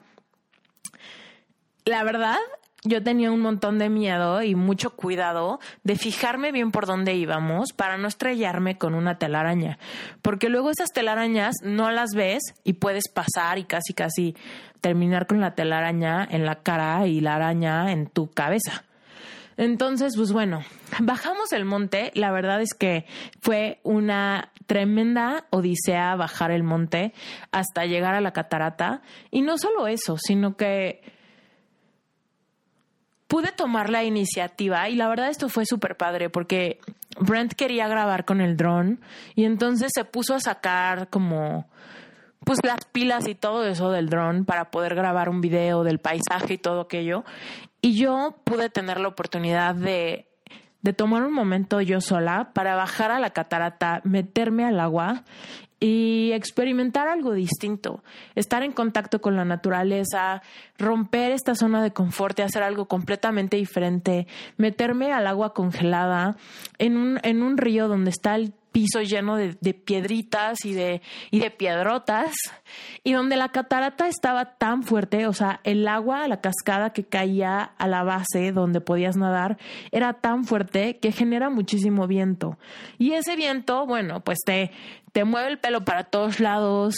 la 1.85 2.03
verdad 2.03 2.38
yo 2.83 3.03
tenía 3.03 3.31
un 3.31 3.41
montón 3.41 3.77
de 3.77 3.89
miedo 3.89 4.41
y 4.41 4.55
mucho 4.55 4.91
cuidado 4.95 5.59
de 5.83 5.95
fijarme 5.95 6.51
bien 6.51 6.71
por 6.71 6.85
dónde 6.85 7.15
íbamos 7.15 7.73
para 7.73 7.97
no 7.97 8.07
estrellarme 8.07 8.77
con 8.77 8.95
una 8.95 9.17
telaraña, 9.17 9.79
porque 10.21 10.49
luego 10.49 10.71
esas 10.71 10.91
telarañas 10.91 11.55
no 11.63 11.91
las 11.91 12.11
ves 12.15 12.43
y 12.63 12.73
puedes 12.73 13.09
pasar 13.09 13.57
y 13.57 13.65
casi 13.65 13.93
casi 13.93 14.35
terminar 14.81 15.27
con 15.27 15.41
la 15.41 15.55
telaraña 15.55 16.27
en 16.29 16.45
la 16.45 16.63
cara 16.63 17.05
y 17.07 17.19
la 17.19 17.35
araña 17.35 17.91
en 17.91 18.07
tu 18.07 18.31
cabeza. 18.31 18.83
Entonces, 19.57 20.13
pues 20.15 20.31
bueno, 20.31 20.63
bajamos 20.99 21.51
el 21.51 21.65
monte. 21.65 22.11
La 22.15 22.31
verdad 22.31 22.61
es 22.61 22.73
que 22.73 23.05
fue 23.41 23.81
una 23.83 24.53
tremenda 24.67 25.47
odisea 25.49 26.15
bajar 26.15 26.51
el 26.51 26.63
monte 26.63 27.13
hasta 27.51 27.85
llegar 27.85 28.15
a 28.15 28.21
la 28.21 28.31
catarata. 28.31 29.01
Y 29.31 29.41
no 29.41 29.57
solo 29.57 29.87
eso, 29.87 30.15
sino 30.17 30.55
que 30.55 31.01
pude 33.29 33.51
tomar 33.51 33.89
la 33.89 34.03
iniciativa 34.03 34.89
y 34.89 34.95
la 34.95 35.07
verdad 35.07 35.29
esto 35.29 35.47
fue 35.47 35.65
súper 35.65 35.95
padre 35.95 36.29
porque 36.29 36.79
Brent 37.19 37.53
quería 37.53 37.87
grabar 37.87 38.25
con 38.25 38.41
el 38.41 38.57
dron 38.57 38.99
y 39.35 39.45
entonces 39.45 39.91
se 39.93 40.03
puso 40.03 40.33
a 40.33 40.39
sacar 40.39 41.09
como 41.09 41.69
pues 42.43 42.59
las 42.63 42.85
pilas 42.91 43.27
y 43.27 43.35
todo 43.35 43.65
eso 43.67 43.91
del 43.91 44.09
dron 44.09 44.45
para 44.45 44.71
poder 44.71 44.95
grabar 44.95 45.29
un 45.29 45.41
video 45.41 45.83
del 45.83 45.99
paisaje 45.99 46.55
y 46.55 46.57
todo 46.57 46.81
aquello. 46.81 47.23
Y 47.81 47.95
yo 47.95 48.35
pude 48.45 48.69
tener 48.69 48.99
la 48.99 49.09
oportunidad 49.09 49.75
de 49.75 50.25
de 50.81 50.93
tomar 50.93 51.23
un 51.23 51.33
momento 51.33 51.81
yo 51.81 52.01
sola 52.01 52.51
para 52.53 52.75
bajar 52.75 53.11
a 53.11 53.19
la 53.19 53.31
catarata, 53.31 54.01
meterme 54.03 54.65
al 54.65 54.79
agua 54.79 55.23
y 55.79 56.31
experimentar 56.33 57.07
algo 57.07 57.33
distinto, 57.33 58.03
estar 58.35 58.63
en 58.63 58.73
contacto 58.73 59.21
con 59.21 59.35
la 59.35 59.45
naturaleza, 59.45 60.41
romper 60.77 61.31
esta 61.31 61.55
zona 61.55 61.81
de 61.81 61.91
confort 61.91 62.37
y 62.39 62.41
hacer 62.41 62.63
algo 62.63 62.87
completamente 62.87 63.57
diferente, 63.57 64.27
meterme 64.57 65.13
al 65.13 65.27
agua 65.27 65.53
congelada 65.53 66.35
en 66.77 66.97
un, 66.97 67.19
en 67.23 67.41
un 67.43 67.57
río 67.57 67.87
donde 67.87 68.09
está 68.09 68.37
piso 68.71 69.01
lleno 69.01 69.35
de, 69.35 69.57
de, 69.61 69.73
piedritas 69.73 70.63
y 70.63 70.73
de, 70.73 71.01
y 71.31 71.39
de 71.39 71.51
piedrotas, 71.51 72.31
y 73.03 73.13
donde 73.13 73.35
la 73.35 73.49
catarata 73.49 74.07
estaba 74.07 74.57
tan 74.57 74.83
fuerte, 74.83 75.27
o 75.27 75.33
sea, 75.33 75.59
el 75.63 75.87
agua, 75.87 76.27
la 76.27 76.41
cascada 76.41 76.91
que 76.91 77.03
caía 77.03 77.61
a 77.61 77.87
la 77.87 78.03
base 78.03 78.51
donde 78.51 78.81
podías 78.81 79.17
nadar, 79.17 79.57
era 79.91 80.13
tan 80.13 80.45
fuerte 80.45 80.97
que 80.99 81.11
genera 81.11 81.49
muchísimo 81.49 82.07
viento. 82.07 82.57
Y 82.97 83.13
ese 83.13 83.35
viento, 83.35 83.85
bueno, 83.85 84.21
pues 84.21 84.39
te, 84.45 84.71
te 85.11 85.23
mueve 85.23 85.49
el 85.49 85.59
pelo 85.59 85.85
para 85.85 86.05
todos 86.05 86.39
lados, 86.39 86.95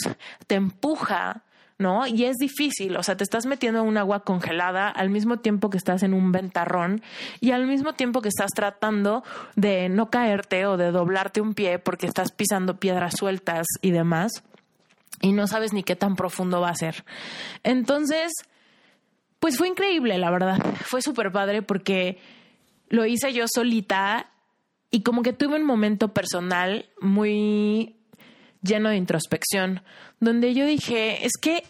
te 0.48 0.56
empuja, 0.56 1.44
¿no? 1.78 2.06
Y 2.06 2.26
es 2.26 2.38
difícil, 2.38 2.96
o 2.96 3.04
sea, 3.04 3.18
te 3.18 3.24
estás 3.24 3.46
metiendo 3.46 3.82
en 3.82 3.88
un 3.88 3.98
agua 3.98 4.24
congelada 4.24 4.88
al 4.88 5.10
mismo 5.10 5.38
tiempo 5.38 5.70
que 5.70 5.78
estás 5.78 6.04
en 6.04 6.14
un 6.14 6.32
ventarrón 6.32 7.02
y 7.40 7.52
al 7.52 7.66
mismo 7.66 7.94
tiempo 7.94 8.22
que 8.22 8.30
estás 8.30 8.52
tratando 8.52 9.24
de 9.56 9.90
no 9.90 10.10
caerte 10.10 10.66
o 10.66 10.78
de 10.78 10.92
doblarte 10.92 11.42
un 11.42 11.54
pie 11.54 11.80
porque 11.80 12.06
estás 12.06 12.32
pisando 12.32 12.80
piedras 12.80 13.16
sueltas 13.18 13.66
y 13.82 13.92
demás 13.92 14.44
y 15.22 15.34
no 15.34 15.48
sabes 15.48 15.74
ni 15.74 15.84
qué 15.84 15.96
tan 15.96 16.16
profundo 16.16 16.62
va 16.62 16.70
a 16.70 16.76
ser. 16.76 17.04
Entonces, 17.64 18.32
pues 19.40 19.58
fue 19.58 19.68
increíble, 19.68 20.18
la 20.18 20.32
verdad. 20.32 20.58
Fue 20.86 21.02
súper 21.02 21.32
padre 21.32 21.62
porque 21.62 22.20
lo 22.90 23.06
hice 23.06 23.34
yo 23.34 23.46
solita 23.48 24.30
y 24.92 25.04
como 25.04 25.24
que 25.24 25.34
tuve 25.34 25.56
un 25.56 25.66
momento 25.66 26.14
personal 26.14 26.90
muy 27.00 27.96
lleno 28.62 28.90
de 28.90 28.98
introspección, 28.98 29.82
donde 30.20 30.54
yo 30.54 30.66
dije, 30.66 31.26
es 31.26 31.34
que 31.42 31.64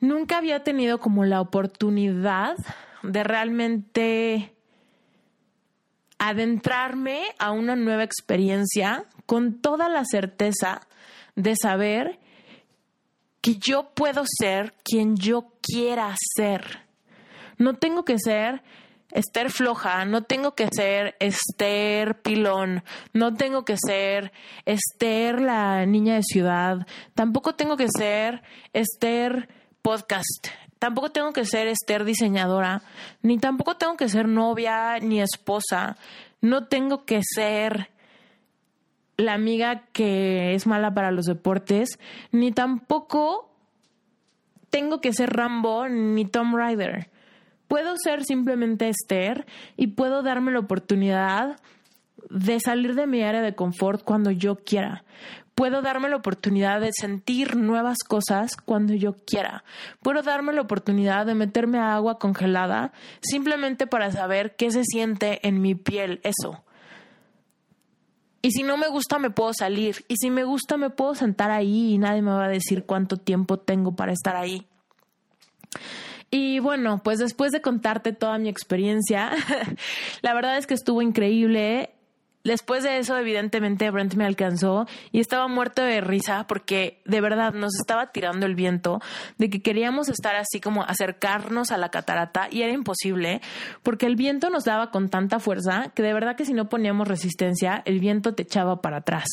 nunca 0.00 0.38
había 0.38 0.62
tenido 0.62 0.98
como 0.98 1.24
la 1.24 1.40
oportunidad 1.40 2.56
de 3.02 3.24
realmente 3.24 4.54
adentrarme 6.18 7.22
a 7.38 7.50
una 7.50 7.74
nueva 7.74 8.04
experiencia 8.04 9.04
con 9.26 9.60
toda 9.60 9.88
la 9.88 10.04
certeza 10.04 10.86
de 11.34 11.56
saber 11.56 12.20
que 13.40 13.56
yo 13.56 13.90
puedo 13.94 14.22
ser 14.24 14.72
quien 14.84 15.16
yo 15.16 15.52
quiera 15.60 16.14
ser. 16.36 16.82
No 17.58 17.74
tengo 17.74 18.04
que 18.04 18.18
ser 18.18 18.62
Esther 19.12 19.50
floja, 19.50 20.04
no 20.06 20.22
tengo 20.22 20.54
que 20.54 20.68
ser 20.72 21.16
Esther 21.20 22.22
pilón, 22.22 22.82
no 23.12 23.34
tengo 23.34 23.64
que 23.64 23.76
ser 23.76 24.32
Esther 24.64 25.40
la 25.40 25.84
niña 25.84 26.14
de 26.14 26.22
ciudad, 26.22 26.86
tampoco 27.14 27.54
tengo 27.54 27.76
que 27.76 27.88
ser 27.88 28.42
Esther 28.72 29.48
podcast, 29.82 30.48
tampoco 30.78 31.10
tengo 31.10 31.32
que 31.32 31.44
ser 31.44 31.68
Esther 31.68 32.04
diseñadora, 32.04 32.82
ni 33.20 33.38
tampoco 33.38 33.76
tengo 33.76 33.96
que 33.96 34.08
ser 34.08 34.28
novia 34.28 34.98
ni 34.98 35.20
esposa, 35.20 35.98
no 36.40 36.66
tengo 36.68 37.04
que 37.04 37.20
ser 37.22 37.90
la 39.18 39.34
amiga 39.34 39.84
que 39.92 40.54
es 40.54 40.66
mala 40.66 40.94
para 40.94 41.10
los 41.10 41.26
deportes, 41.26 41.98
ni 42.30 42.50
tampoco 42.50 43.50
tengo 44.70 45.02
que 45.02 45.12
ser 45.12 45.34
Rambo 45.34 45.86
ni 45.86 46.24
Tom 46.24 46.56
Rider 46.56 47.11
puedo 47.72 47.94
ser 47.96 48.22
simplemente 48.26 48.90
Esther 48.90 49.46
y 49.78 49.86
puedo 49.86 50.22
darme 50.22 50.52
la 50.52 50.58
oportunidad 50.58 51.58
de 52.28 52.60
salir 52.60 52.94
de 52.94 53.06
mi 53.06 53.22
área 53.22 53.40
de 53.40 53.54
confort 53.54 54.04
cuando 54.04 54.30
yo 54.30 54.56
quiera. 54.56 55.04
Puedo 55.54 55.80
darme 55.80 56.10
la 56.10 56.16
oportunidad 56.16 56.82
de 56.82 56.90
sentir 56.92 57.56
nuevas 57.56 58.00
cosas 58.06 58.56
cuando 58.58 58.92
yo 58.92 59.14
quiera. 59.14 59.64
Puedo 60.02 60.20
darme 60.20 60.52
la 60.52 60.60
oportunidad 60.60 61.24
de 61.24 61.34
meterme 61.34 61.78
a 61.78 61.94
agua 61.94 62.18
congelada 62.18 62.92
simplemente 63.22 63.86
para 63.86 64.10
saber 64.10 64.54
qué 64.54 64.70
se 64.70 64.84
siente 64.84 65.40
en 65.48 65.62
mi 65.62 65.74
piel 65.74 66.20
eso. 66.24 66.62
Y 68.42 68.50
si 68.50 68.64
no 68.64 68.76
me 68.76 68.88
gusta, 68.88 69.18
me 69.18 69.30
puedo 69.30 69.54
salir. 69.54 70.04
Y 70.08 70.16
si 70.16 70.28
me 70.28 70.44
gusta, 70.44 70.76
me 70.76 70.90
puedo 70.90 71.14
sentar 71.14 71.50
ahí 71.50 71.94
y 71.94 71.98
nadie 71.98 72.20
me 72.20 72.32
va 72.32 72.44
a 72.44 72.50
decir 72.50 72.84
cuánto 72.84 73.16
tiempo 73.16 73.56
tengo 73.56 73.96
para 73.96 74.12
estar 74.12 74.36
ahí. 74.36 74.66
Y 76.34 76.60
bueno, 76.60 77.02
pues 77.04 77.18
después 77.18 77.52
de 77.52 77.60
contarte 77.60 78.14
toda 78.14 78.38
mi 78.38 78.48
experiencia, 78.48 79.32
la 80.22 80.32
verdad 80.32 80.56
es 80.56 80.66
que 80.66 80.72
estuvo 80.72 81.02
increíble. 81.02 81.90
Después 82.42 82.82
de 82.82 82.98
eso, 82.98 83.18
evidentemente, 83.18 83.90
Brent 83.90 84.14
me 84.14 84.24
alcanzó 84.24 84.86
y 85.12 85.20
estaba 85.20 85.46
muerto 85.46 85.82
de 85.82 86.00
risa 86.00 86.46
porque 86.48 87.02
de 87.04 87.20
verdad 87.20 87.52
nos 87.52 87.74
estaba 87.78 88.12
tirando 88.12 88.46
el 88.46 88.54
viento 88.54 89.00
de 89.36 89.50
que 89.50 89.60
queríamos 89.60 90.08
estar 90.08 90.34
así 90.34 90.58
como 90.58 90.82
acercarnos 90.82 91.70
a 91.70 91.76
la 91.76 91.90
catarata 91.90 92.48
y 92.50 92.62
era 92.62 92.72
imposible 92.72 93.42
porque 93.82 94.06
el 94.06 94.16
viento 94.16 94.48
nos 94.48 94.64
daba 94.64 94.90
con 94.90 95.10
tanta 95.10 95.38
fuerza 95.38 95.92
que 95.94 96.02
de 96.02 96.14
verdad 96.14 96.34
que 96.34 96.46
si 96.46 96.54
no 96.54 96.70
poníamos 96.70 97.06
resistencia, 97.06 97.82
el 97.84 98.00
viento 98.00 98.34
te 98.34 98.42
echaba 98.42 98.80
para 98.80 98.96
atrás. 98.96 99.28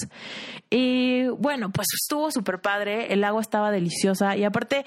Y 0.69 1.29
bueno, 1.29 1.71
pues 1.71 1.87
estuvo 1.99 2.29
súper 2.29 2.59
padre, 2.59 3.13
el 3.13 3.23
agua 3.23 3.41
estaba 3.41 3.71
deliciosa 3.71 4.35
y 4.35 4.43
aparte 4.43 4.85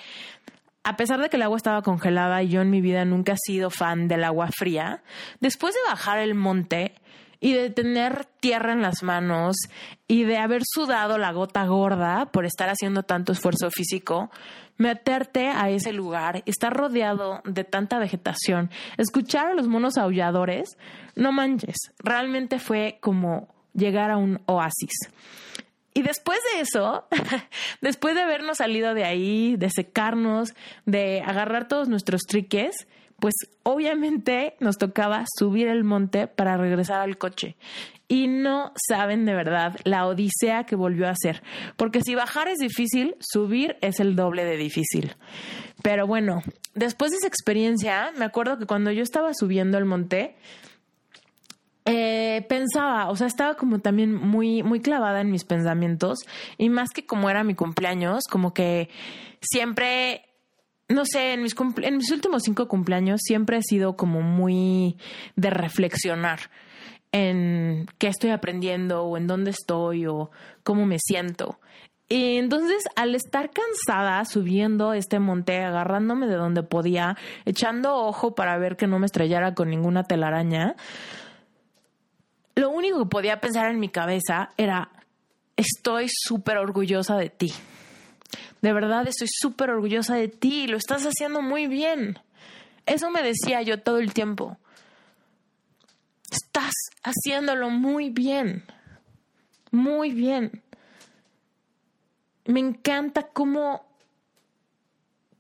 a 0.85 0.97
pesar 0.97 1.21
de 1.21 1.29
que 1.29 1.37
el 1.37 1.43
agua 1.43 1.57
estaba 1.57 1.83
congelada 1.83 2.43
y 2.43 2.49
yo 2.49 2.61
en 2.61 2.71
mi 2.71 2.81
vida 2.81 3.05
nunca 3.05 3.33
he 3.33 3.37
sido 3.39 3.71
fan 3.71 4.09
del 4.09 4.25
agua 4.25 4.49
fría, 4.49 5.03
después 5.41 5.75
de 5.75 5.81
bajar 5.91 6.19
el 6.19 6.35
monte 6.35 6.95
y 7.41 7.55
de 7.55 7.71
tener 7.71 8.25
tierra 8.41 8.73
en 8.73 8.83
las 8.83 9.03
manos 9.03 9.57
y 10.07 10.25
de 10.25 10.39
haber 10.39 10.63
sudado 10.65 11.19
la 11.19 11.33
gota 11.33 11.67
gorda 11.67 12.27
por 12.27 12.45
estar 12.45 12.69
haciendo 12.69 13.03
tanto 13.03 13.33
esfuerzo 13.33 13.69
físico, 13.71 14.31
meterte 14.77 15.49
a 15.49 15.69
ese 15.71 15.93
lugar, 15.93 16.43
estar 16.47 16.73
rodeado 16.73 17.41
de 17.45 17.65
tanta 17.65 17.99
vegetación, 17.99 18.71
escuchar 18.97 19.49
a 19.49 19.55
los 19.55 19.69
monos 19.69 19.99
aulladores, 19.99 20.77
no 21.17 21.33
manches, 21.33 21.77
realmente 21.99 22.59
fue 22.59 22.99
como 23.01 23.49
llegar 23.75 24.11
a 24.11 24.17
un 24.17 24.41
oasis. 24.47 25.11
Y 25.95 26.03
después 26.03 26.39
de 26.55 26.61
eso, 26.61 27.07
después 27.81 28.15
de 28.15 28.23
habernos 28.23 28.59
salido 28.59 28.95
de 28.95 29.05
ahí, 29.05 29.57
de 29.57 29.71
secarnos, 29.71 30.55
de 30.87 31.23
agarrar 31.23 31.69
todos 31.69 31.89
nuestros 31.89 32.23
triques, 32.23 32.87
pues 33.23 33.35
obviamente 33.63 34.57
nos 34.59 34.79
tocaba 34.79 35.25
subir 35.39 35.69
el 35.69 35.85
monte 35.85 36.27
para 36.27 36.57
regresar 36.57 37.01
al 37.01 37.19
coche. 37.19 37.57
Y 38.09 38.27
no 38.27 38.73
saben 38.75 39.25
de 39.25 39.35
verdad 39.35 39.77
la 39.85 40.07
odisea 40.07 40.65
que 40.65 40.75
volvió 40.75 41.09
a 41.09 41.15
ser. 41.15 41.43
Porque 41.77 42.01
si 42.03 42.15
bajar 42.17 42.49
es 42.49 42.59
difícil, 42.59 43.15
subir 43.21 43.77
es 43.81 44.01
el 44.01 44.17
doble 44.17 44.45
de 44.45 44.57
difícil. 44.57 45.15
Pero 45.83 46.07
bueno, 46.07 46.43
después 46.75 47.13
de 47.13 47.19
esa 47.19 47.29
experiencia, 47.29 48.13
me 48.19 48.25
acuerdo 48.25 48.59
que 48.59 48.67
cuando 48.67 48.91
yo 48.91 49.03
estaba 49.05 49.33
subiendo 49.35 49.79
el 49.79 49.85
monte, 49.85 50.37
eh, 51.85 52.47
pensaba, 52.49 53.11
o 53.11 53.17
sea, 53.17 53.27
estaba 53.27 53.55
como 53.55 53.81
también 53.81 54.15
muy, 54.15 54.63
muy 54.63 54.81
clavada 54.81 55.21
en 55.21 55.31
mis 55.31 55.45
pensamientos 55.45 56.21
y 56.59 56.69
más 56.69 56.91
que 56.91 57.05
como 57.07 57.29
era 57.29 57.43
mi 57.43 57.55
cumpleaños, 57.55 58.25
como 58.31 58.55
que 58.55 58.89
siempre, 59.41 60.23
no 60.89 61.05
sé, 61.05 61.33
en 61.33 61.43
mis, 61.43 61.55
en 61.83 61.97
mis 61.97 62.11
últimos 62.13 62.43
cinco 62.45 62.69
cumpleaños 62.69 63.21
siempre 63.23 63.59
he 63.59 63.63
sido 63.63 63.97
como 63.97 64.23
muy 64.23 64.97
de 65.35 65.51
reflexionar 65.51 66.39
en 67.11 67.87
qué 67.99 68.09
estoy 68.09 68.31
aprendiendo 68.31 69.03
o 69.03 69.17
en 69.17 69.27
dónde 69.27 69.51
estoy 69.51 70.07
o 70.07 70.31
cómo 70.63 70.87
me 70.87 70.99
siento. 70.99 71.59
Y 72.09 72.37
entonces, 72.37 72.85
al 72.95 73.15
estar 73.15 73.51
cansada 73.51 74.23
subiendo 74.25 74.93
este 74.93 75.19
monte, 75.19 75.61
agarrándome 75.61 76.27
de 76.27 76.35
donde 76.35 76.63
podía, 76.63 77.17
echando 77.47 77.97
ojo 77.97 78.35
para 78.35 78.59
ver 78.59 78.77
que 78.77 78.87
no 78.87 78.99
me 78.99 79.07
estrellara 79.07 79.55
con 79.55 79.71
ninguna 79.71 80.05
telaraña, 80.05 80.77
lo 82.55 82.71
único 82.71 82.99
que 82.99 83.09
podía 83.09 83.41
pensar 83.41 83.71
en 83.71 83.81
mi 83.81 83.89
cabeza 83.89 84.51
era, 84.57 84.91
estoy 85.57 86.07
súper 86.09 86.59
orgullosa 86.59 87.17
de 87.17 87.31
ti. 87.31 87.53
De 88.61 88.73
verdad, 88.73 89.07
estoy 89.09 89.29
súper 89.31 89.71
orgullosa 89.71 90.15
de 90.15 90.29
ti, 90.29 90.67
lo 90.67 90.77
estás 90.77 91.05
haciendo 91.05 91.43
muy 91.43 91.67
bien. 91.67 92.19
Eso 92.87 93.11
me 93.11 93.23
decía 93.23 93.63
yo 93.63 93.81
todo 93.81 93.99
el 93.99 94.13
tiempo. 94.13 94.59
Estás 96.31 96.73
haciéndolo 97.03 97.71
muy 97.71 98.11
bien, 98.11 98.65
muy 99.71 100.13
bien. 100.13 100.63
Me 102.45 102.61
encanta 102.61 103.23
cómo, 103.23 103.85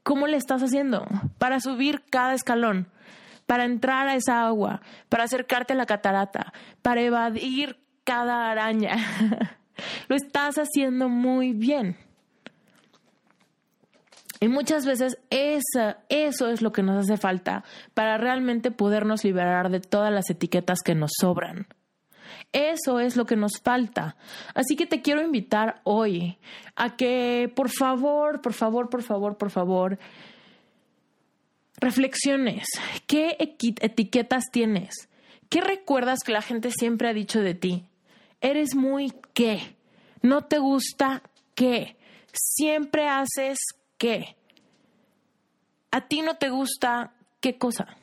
cómo 0.02 0.26
le 0.26 0.36
estás 0.36 0.62
haciendo 0.62 1.06
para 1.38 1.60
subir 1.60 2.02
cada 2.10 2.34
escalón 2.34 2.88
para 3.46 3.64
entrar 3.64 4.08
a 4.08 4.14
esa 4.14 4.46
agua, 4.46 4.80
para 5.08 5.24
acercarte 5.24 5.72
a 5.72 5.76
la 5.76 5.86
catarata, 5.86 6.52
para 6.82 7.02
evadir 7.02 7.78
cada 8.04 8.50
araña. 8.50 8.96
Lo 10.08 10.16
estás 10.16 10.56
haciendo 10.56 11.08
muy 11.08 11.52
bien. 11.52 11.96
Y 14.40 14.48
muchas 14.48 14.84
veces 14.84 15.18
eso, 15.30 15.94
eso 16.08 16.48
es 16.48 16.62
lo 16.62 16.72
que 16.72 16.82
nos 16.82 17.04
hace 17.04 17.16
falta 17.16 17.62
para 17.94 18.18
realmente 18.18 18.72
podernos 18.72 19.22
liberar 19.22 19.70
de 19.70 19.78
todas 19.78 20.12
las 20.12 20.28
etiquetas 20.30 20.80
que 20.84 20.96
nos 20.96 21.12
sobran. 21.20 21.68
Eso 22.50 22.98
es 22.98 23.16
lo 23.16 23.24
que 23.24 23.36
nos 23.36 23.60
falta. 23.62 24.16
Así 24.54 24.74
que 24.74 24.86
te 24.86 25.00
quiero 25.00 25.22
invitar 25.22 25.80
hoy 25.84 26.38
a 26.74 26.96
que 26.96 27.52
por 27.54 27.70
favor, 27.70 28.40
por 28.40 28.52
favor, 28.52 28.90
por 28.90 29.02
favor, 29.02 29.38
por 29.38 29.50
favor, 29.50 29.98
reflexiones. 31.82 32.64
¿Qué 33.06 33.36
etiquetas 33.38 34.44
tienes? 34.50 35.08
¿Qué 35.50 35.60
recuerdas 35.60 36.20
que 36.24 36.32
la 36.32 36.40
gente 36.40 36.70
siempre 36.70 37.08
ha 37.08 37.12
dicho 37.12 37.40
de 37.40 37.54
ti? 37.54 37.84
Eres 38.40 38.74
muy 38.74 39.12
qué. 39.34 39.76
No 40.22 40.42
te 40.42 40.58
gusta 40.58 41.22
qué. 41.54 41.96
Siempre 42.32 43.08
haces 43.08 43.58
qué. 43.98 44.36
A 45.90 46.08
ti 46.08 46.22
no 46.22 46.36
te 46.36 46.48
gusta 46.48 47.12
qué 47.40 47.58
cosa. 47.58 47.98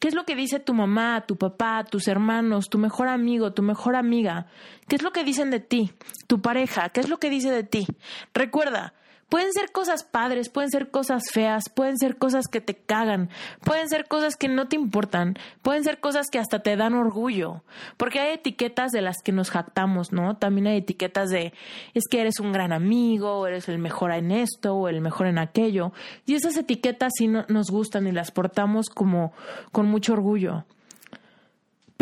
¿Qué 0.00 0.08
es 0.08 0.14
lo 0.14 0.24
que 0.24 0.34
dice 0.34 0.58
tu 0.60 0.74
mamá, 0.74 1.24
tu 1.26 1.36
papá, 1.36 1.84
tus 1.84 2.08
hermanos, 2.08 2.68
tu 2.68 2.78
mejor 2.78 3.08
amigo, 3.08 3.52
tu 3.52 3.62
mejor 3.62 3.96
amiga? 3.96 4.48
¿Qué 4.88 4.96
es 4.96 5.02
lo 5.02 5.12
que 5.12 5.24
dicen 5.24 5.50
de 5.50 5.60
ti? 5.60 5.92
Tu 6.26 6.40
pareja, 6.40 6.88
¿qué 6.90 7.00
es 7.00 7.08
lo 7.08 7.18
que 7.18 7.30
dice 7.30 7.50
de 7.50 7.64
ti? 7.64 7.86
Recuerda, 8.32 8.94
Pueden 9.28 9.52
ser 9.52 9.72
cosas 9.72 10.04
padres, 10.04 10.48
pueden 10.48 10.70
ser 10.70 10.90
cosas 10.90 11.24
feas, 11.32 11.68
pueden 11.68 11.98
ser 11.98 12.18
cosas 12.18 12.46
que 12.46 12.60
te 12.60 12.76
cagan, 12.76 13.30
pueden 13.64 13.88
ser 13.88 14.06
cosas 14.06 14.36
que 14.36 14.48
no 14.48 14.68
te 14.68 14.76
importan, 14.76 15.36
pueden 15.62 15.82
ser 15.82 15.98
cosas 15.98 16.28
que 16.30 16.38
hasta 16.38 16.60
te 16.60 16.76
dan 16.76 16.94
orgullo, 16.94 17.64
porque 17.96 18.20
hay 18.20 18.34
etiquetas 18.34 18.92
de 18.92 19.00
las 19.00 19.22
que 19.24 19.32
nos 19.32 19.50
jactamos, 19.50 20.12
¿no? 20.12 20.36
También 20.36 20.66
hay 20.66 20.76
etiquetas 20.78 21.30
de 21.30 21.52
es 21.94 22.04
que 22.08 22.20
eres 22.20 22.38
un 22.38 22.52
gran 22.52 22.72
amigo, 22.72 23.40
o 23.40 23.46
eres 23.46 23.68
el 23.68 23.78
mejor 23.78 24.12
en 24.12 24.30
esto 24.30 24.74
o 24.74 24.88
el 24.88 25.00
mejor 25.00 25.26
en 25.26 25.38
aquello, 25.38 25.92
y 26.26 26.34
esas 26.34 26.56
etiquetas 26.56 27.12
sí 27.16 27.26
nos 27.26 27.70
gustan 27.70 28.06
y 28.06 28.12
las 28.12 28.30
portamos 28.30 28.88
como 28.88 29.32
con 29.72 29.86
mucho 29.86 30.12
orgullo. 30.12 30.64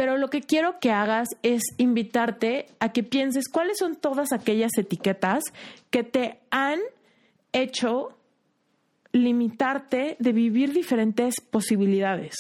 Pero 0.03 0.19
lo 0.19 0.31
que 0.31 0.41
quiero 0.41 0.81
que 0.81 0.91
hagas 0.91 1.29
es 1.45 1.63
invitarte 1.79 2.67
a 2.81 2.89
que 2.89 3.05
pienses 3.05 3.49
cuáles 3.49 3.79
son 3.79 3.95
todas 3.95 4.33
aquellas 4.33 4.73
etiquetas 4.77 5.45
que 5.91 6.03
te 6.03 6.41
han 6.51 6.81
hecho 7.53 8.19
limitarte 9.13 10.17
de 10.19 10.33
vivir 10.33 10.73
diferentes 10.73 11.37
posibilidades. 11.41 12.35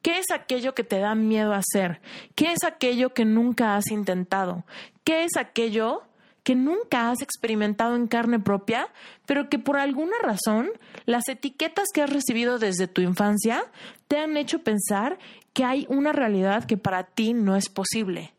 ¿Qué 0.00 0.20
es 0.20 0.26
aquello 0.32 0.76
que 0.76 0.84
te 0.84 1.00
da 1.00 1.16
miedo 1.16 1.54
hacer? 1.54 2.00
¿Qué 2.36 2.52
es 2.52 2.62
aquello 2.62 3.14
que 3.14 3.24
nunca 3.24 3.74
has 3.74 3.90
intentado? 3.90 4.64
¿Qué 5.02 5.24
es 5.24 5.36
aquello 5.36 6.04
que 6.44 6.54
nunca 6.54 7.10
has 7.10 7.22
experimentado 7.22 7.96
en 7.96 8.06
carne 8.06 8.38
propia, 8.38 8.86
pero 9.26 9.48
que 9.48 9.58
por 9.58 9.78
alguna 9.78 10.16
razón 10.22 10.70
las 11.06 11.26
etiquetas 11.28 11.88
que 11.92 12.02
has 12.02 12.10
recibido 12.10 12.58
desde 12.58 12.86
tu 12.86 13.00
infancia 13.00 13.64
te 14.06 14.18
han 14.18 14.36
hecho 14.36 14.62
pensar 14.62 15.18
que 15.54 15.64
hay 15.64 15.86
una 15.88 16.12
realidad 16.12 16.64
que 16.64 16.76
para 16.76 17.04
ti 17.04 17.32
no 17.32 17.56
es 17.56 17.68
posible? 17.70 18.34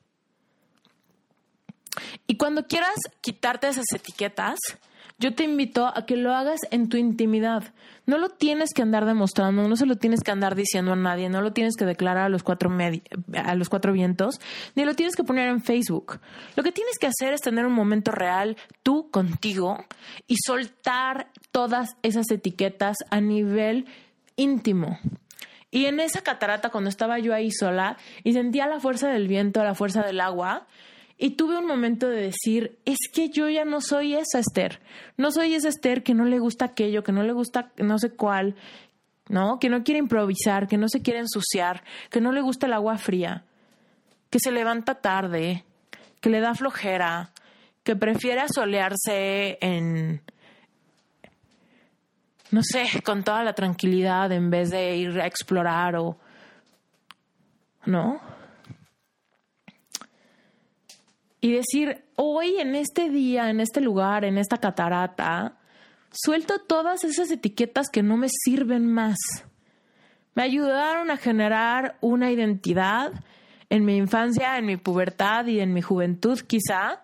Y 2.28 2.38
cuando 2.38 2.68
quieras 2.68 2.96
quitarte 3.22 3.68
esas 3.68 3.86
etiquetas, 3.94 4.60
yo 5.18 5.34
te 5.34 5.44
invito 5.44 5.88
a 5.88 6.06
que 6.06 6.18
lo 6.18 6.36
hagas 6.36 6.60
en 6.72 6.90
tu 6.90 6.98
intimidad. 6.98 7.74
No 8.06 8.18
lo 8.18 8.30
tienes 8.30 8.74
que 8.74 8.82
andar 8.82 9.06
demostrando, 9.06 9.68
no 9.68 9.76
se 9.78 9.86
lo 9.86 9.96
tienes 9.96 10.22
que 10.22 10.32
andar 10.32 10.56
diciendo 10.56 10.92
a 10.92 10.98
nadie, 10.98 11.30
no 11.30 11.42
lo 11.42 11.54
tienes 11.54 11.76
que 11.78 11.86
declarar 11.86 12.26
a 12.26 12.30
los 12.30 12.44
cuatro, 12.44 12.70
a 13.34 13.56
los 13.56 13.70
cuatro 13.70 13.94
vientos, 13.94 14.42
ni 14.76 14.84
lo 14.84 14.94
tienes 14.94 15.16
que 15.16 15.24
poner 15.24 15.48
en 15.48 15.62
Facebook. 15.62 16.20
Lo 16.58 16.64
que 16.64 16.74
tienes 16.74 17.00
que 17.00 17.08
hacer 17.08 17.34
es 17.34 17.42
tener 17.42 17.66
un 17.66 17.74
momento 17.74 18.12
real 18.12 18.58
tú 18.84 19.10
contigo 19.10 19.86
y 20.28 20.36
soltar 20.46 21.32
todas 21.52 21.96
esas 22.04 22.30
etiquetas 22.30 22.98
a 23.10 23.22
nivel 23.22 23.86
íntimo. 24.36 25.00
Y 25.76 25.88
en 25.88 26.00
esa 26.00 26.22
catarata, 26.22 26.70
cuando 26.70 26.90
estaba 26.90 27.20
yo 27.20 27.34
ahí 27.34 27.52
sola 27.52 27.98
y 28.24 28.32
sentía 28.32 28.66
la 28.66 28.80
fuerza 28.80 29.10
del 29.10 29.28
viento, 29.28 29.62
la 29.62 29.76
fuerza 29.76 30.04
del 30.04 30.22
agua, 30.22 30.68
y 31.18 31.32
tuve 31.32 31.58
un 31.58 31.68
momento 31.68 32.08
de 32.08 32.22
decir, 32.22 32.80
es 32.86 32.98
que 33.14 33.28
yo 33.28 33.50
ya 33.50 33.66
no 33.66 33.82
soy 33.82 34.16
esa 34.16 34.40
Esther. 34.40 34.80
No 35.18 35.32
soy 35.32 35.54
esa 35.54 35.68
Esther 35.68 36.02
que 36.02 36.14
no 36.14 36.24
le 36.24 36.40
gusta 36.40 36.64
aquello, 36.64 37.04
que 37.04 37.12
no 37.12 37.24
le 37.24 37.34
gusta 37.34 37.74
no 37.76 38.00
sé 38.00 38.12
cuál, 38.12 38.56
¿no? 39.28 39.60
Que 39.60 39.68
no 39.68 39.84
quiere 39.84 40.00
improvisar, 40.00 40.70
que 40.70 40.78
no 40.78 40.88
se 40.88 41.02
quiere 41.02 41.20
ensuciar, 41.20 41.84
que 42.10 42.22
no 42.22 42.32
le 42.32 42.40
gusta 42.40 42.68
el 42.68 42.74
agua 42.74 42.98
fría, 42.98 43.44
que 44.30 44.40
se 44.40 44.54
levanta 44.54 45.02
tarde, 45.02 45.66
que 46.22 46.30
le 46.30 46.40
da 46.40 46.56
flojera, 46.56 47.32
que 47.84 47.98
prefiere 47.98 48.40
asolearse 48.40 49.58
en, 49.60 50.22
no 52.52 52.62
sé, 52.64 53.02
con 53.04 53.24
toda 53.24 53.44
la 53.44 53.54
tranquilidad 53.54 54.32
en 54.32 54.50
vez 54.50 54.70
de 54.70 54.96
ir 54.96 55.20
a 55.20 55.28
explorar 55.28 55.96
o, 55.96 56.18
¿no? 57.86 58.22
y 61.46 61.52
decir, 61.52 62.04
hoy 62.16 62.58
en 62.58 62.74
este 62.74 63.08
día, 63.08 63.52
en 63.52 63.60
este 63.60 63.80
lugar, 63.80 64.26
en 64.26 64.40
esta 64.40 64.58
catarata, 64.58 65.60
suelto 66.12 66.58
todas 66.58 67.04
esas 67.04 67.30
etiquetas 67.30 67.90
que 67.92 68.02
no 68.02 68.18
me 68.18 68.30
sirven 68.30 68.92
más. 68.92 69.16
Me 70.34 70.42
ayudaron 70.42 71.12
a 71.12 71.18
generar 71.18 72.00
una 72.02 72.32
identidad 72.32 73.12
en 73.70 73.86
mi 73.86 73.96
infancia, 73.96 74.58
en 74.58 74.66
mi 74.66 74.78
pubertad 74.78 75.46
y 75.46 75.60
en 75.60 75.72
mi 75.72 75.84
juventud 75.84 76.40
quizá, 76.40 77.04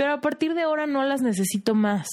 pero 0.00 0.14
a 0.14 0.22
partir 0.22 0.54
de 0.54 0.62
ahora 0.62 0.86
no 0.86 1.04
las 1.04 1.20
necesito 1.20 1.74
más, 1.74 2.08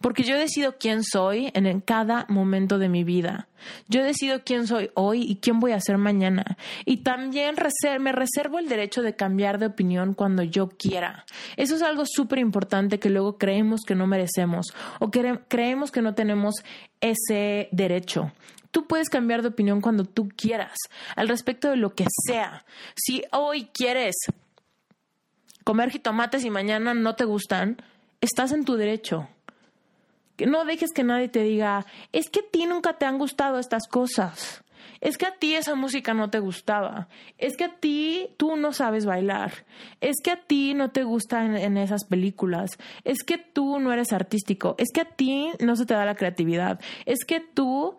porque 0.00 0.22
yo 0.22 0.38
decido 0.38 0.78
quién 0.78 1.04
soy 1.04 1.50
en 1.52 1.82
cada 1.82 2.24
momento 2.30 2.78
de 2.78 2.88
mi 2.88 3.04
vida. 3.04 3.48
Yo 3.86 4.02
decido 4.02 4.44
quién 4.46 4.66
soy 4.66 4.90
hoy 4.94 5.24
y 5.24 5.36
quién 5.36 5.60
voy 5.60 5.72
a 5.72 5.80
ser 5.80 5.98
mañana. 5.98 6.56
Y 6.86 7.02
también 7.02 7.54
me 8.00 8.12
reservo 8.12 8.58
el 8.58 8.70
derecho 8.70 9.02
de 9.02 9.14
cambiar 9.14 9.58
de 9.58 9.66
opinión 9.66 10.14
cuando 10.14 10.42
yo 10.42 10.70
quiera. 10.70 11.26
Eso 11.58 11.74
es 11.74 11.82
algo 11.82 12.04
súper 12.06 12.38
importante 12.38 12.98
que 12.98 13.10
luego 13.10 13.36
creemos 13.36 13.82
que 13.86 13.94
no 13.94 14.06
merecemos 14.06 14.68
o 14.98 15.10
que 15.10 15.38
creemos 15.48 15.90
que 15.90 16.00
no 16.00 16.14
tenemos 16.14 16.64
ese 17.02 17.68
derecho. 17.72 18.32
Tú 18.70 18.86
puedes 18.86 19.10
cambiar 19.10 19.42
de 19.42 19.48
opinión 19.48 19.82
cuando 19.82 20.06
tú 20.06 20.30
quieras, 20.34 20.78
al 21.14 21.28
respecto 21.28 21.68
de 21.68 21.76
lo 21.76 21.94
que 21.94 22.06
sea. 22.26 22.64
Si 22.94 23.22
hoy 23.32 23.68
quieres 23.74 24.14
comer 25.68 25.90
jitomates 25.90 26.46
y 26.46 26.50
mañana 26.50 26.94
no 26.94 27.14
te 27.14 27.26
gustan, 27.26 27.76
estás 28.22 28.52
en 28.52 28.64
tu 28.64 28.76
derecho. 28.76 29.28
No 30.38 30.64
dejes 30.64 30.92
que 30.94 31.04
nadie 31.04 31.28
te 31.28 31.42
diga, 31.42 31.84
es 32.10 32.30
que 32.30 32.40
a 32.40 32.50
ti 32.50 32.64
nunca 32.64 32.94
te 32.94 33.04
han 33.04 33.18
gustado 33.18 33.58
estas 33.58 33.86
cosas. 33.86 34.64
Es 35.02 35.18
que 35.18 35.26
a 35.26 35.34
ti 35.34 35.56
esa 35.56 35.74
música 35.74 36.14
no 36.14 36.30
te 36.30 36.38
gustaba. 36.38 37.08
Es 37.36 37.54
que 37.58 37.64
a 37.64 37.74
ti 37.76 38.30
tú 38.38 38.56
no 38.56 38.72
sabes 38.72 39.04
bailar. 39.04 39.66
Es 40.00 40.16
que 40.24 40.30
a 40.30 40.40
ti 40.40 40.72
no 40.72 40.90
te 40.90 41.02
gustan 41.02 41.54
esas 41.76 42.06
películas. 42.06 42.78
Es 43.04 43.22
que 43.22 43.36
tú 43.36 43.78
no 43.78 43.92
eres 43.92 44.14
artístico. 44.14 44.74
Es 44.78 44.88
que 44.90 45.02
a 45.02 45.04
ti 45.04 45.50
no 45.60 45.76
se 45.76 45.84
te 45.84 45.92
da 45.92 46.06
la 46.06 46.14
creatividad. 46.14 46.80
Es 47.04 47.26
que 47.26 47.40
tú... 47.40 47.98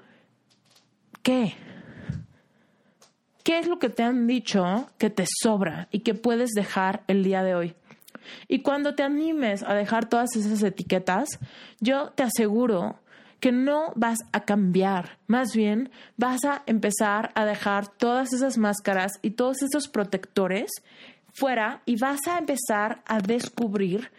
¿Qué? 1.22 1.54
¿Qué 3.50 3.58
es 3.58 3.68
lo 3.68 3.80
que 3.80 3.90
te 3.90 4.04
han 4.04 4.28
dicho 4.28 4.92
que 5.00 5.10
te 5.10 5.26
sobra 5.42 5.88
y 5.90 6.02
que 6.02 6.14
puedes 6.14 6.52
dejar 6.52 7.02
el 7.08 7.24
día 7.24 7.42
de 7.42 7.56
hoy? 7.56 7.74
Y 8.48 8.62
cuando 8.62 8.94
te 8.94 9.02
animes 9.02 9.64
a 9.64 9.74
dejar 9.74 10.08
todas 10.08 10.36
esas 10.36 10.62
etiquetas, 10.62 11.40
yo 11.80 12.12
te 12.12 12.22
aseguro 12.22 13.00
que 13.40 13.52
no 13.52 13.92
vas 13.96 14.20
a 14.34 14.42
cambiar, 14.42 15.18
más 15.26 15.56
bien 15.56 15.90
vas 16.16 16.46
a 16.46 16.62
empezar 16.68 17.32
a 17.34 17.44
dejar 17.44 17.88
todas 17.88 18.34
esas 18.34 18.60
máscaras 18.60 19.14
y 19.24 19.32
todos 19.32 19.64
esos 19.64 19.88
protectores 19.88 20.70
fuera 21.34 21.82
y 21.88 22.00
vas 22.00 22.20
a 22.28 22.38
empezar 22.38 23.02
a 23.08 23.18
descubrir 23.18 24.12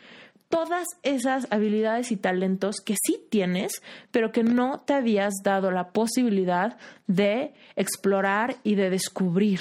todas 0.51 0.85
esas 1.03 1.47
habilidades 1.51 2.13
y 2.13 2.17
talentos 2.17 2.77
que 2.85 2.97
sí 3.03 3.25
tienes, 3.31 3.83
pero 4.11 4.33
que 4.33 4.43
no 4.43 4.81
te 4.81 4.93
habías 4.93 5.33
dado 5.43 5.71
la 5.71 5.93
posibilidad 5.93 6.77
de 7.07 7.55
explorar 7.77 8.57
y 8.63 8.75
de 8.75 8.91
descubrir. 8.91 9.61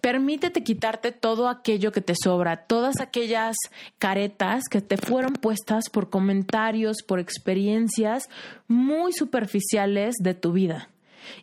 Permítete 0.00 0.62
quitarte 0.62 1.12
todo 1.12 1.48
aquello 1.48 1.90
que 1.90 2.00
te 2.00 2.14
sobra, 2.14 2.66
todas 2.66 3.00
aquellas 3.00 3.56
caretas 3.98 4.64
que 4.70 4.80
te 4.80 4.98
fueron 4.98 5.32
puestas 5.32 5.88
por 5.90 6.10
comentarios, 6.10 6.98
por 7.06 7.18
experiencias 7.18 8.28
muy 8.68 9.12
superficiales 9.12 10.14
de 10.20 10.34
tu 10.34 10.52
vida 10.52 10.88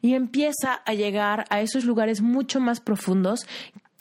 y 0.01 0.13
empieza 0.13 0.73
a 0.73 0.93
llegar 0.93 1.45
a 1.49 1.61
esos 1.61 1.85
lugares 1.85 2.21
mucho 2.21 2.59
más 2.59 2.79
profundos 2.79 3.47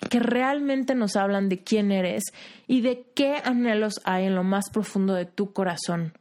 que 0.08 0.18
realmente 0.18 0.94
nos 0.94 1.16
hablan 1.16 1.48
de 1.48 1.62
quién 1.62 1.92
eres 1.92 2.24
y 2.66 2.80
de 2.80 3.04
qué 3.14 3.36
anhelos 3.44 4.00
hay 4.04 4.26
en 4.26 4.34
lo 4.34 4.44
más 4.44 4.70
profundo 4.70 5.14
de 5.14 5.26
tu 5.26 5.52
corazón. 5.52 6.14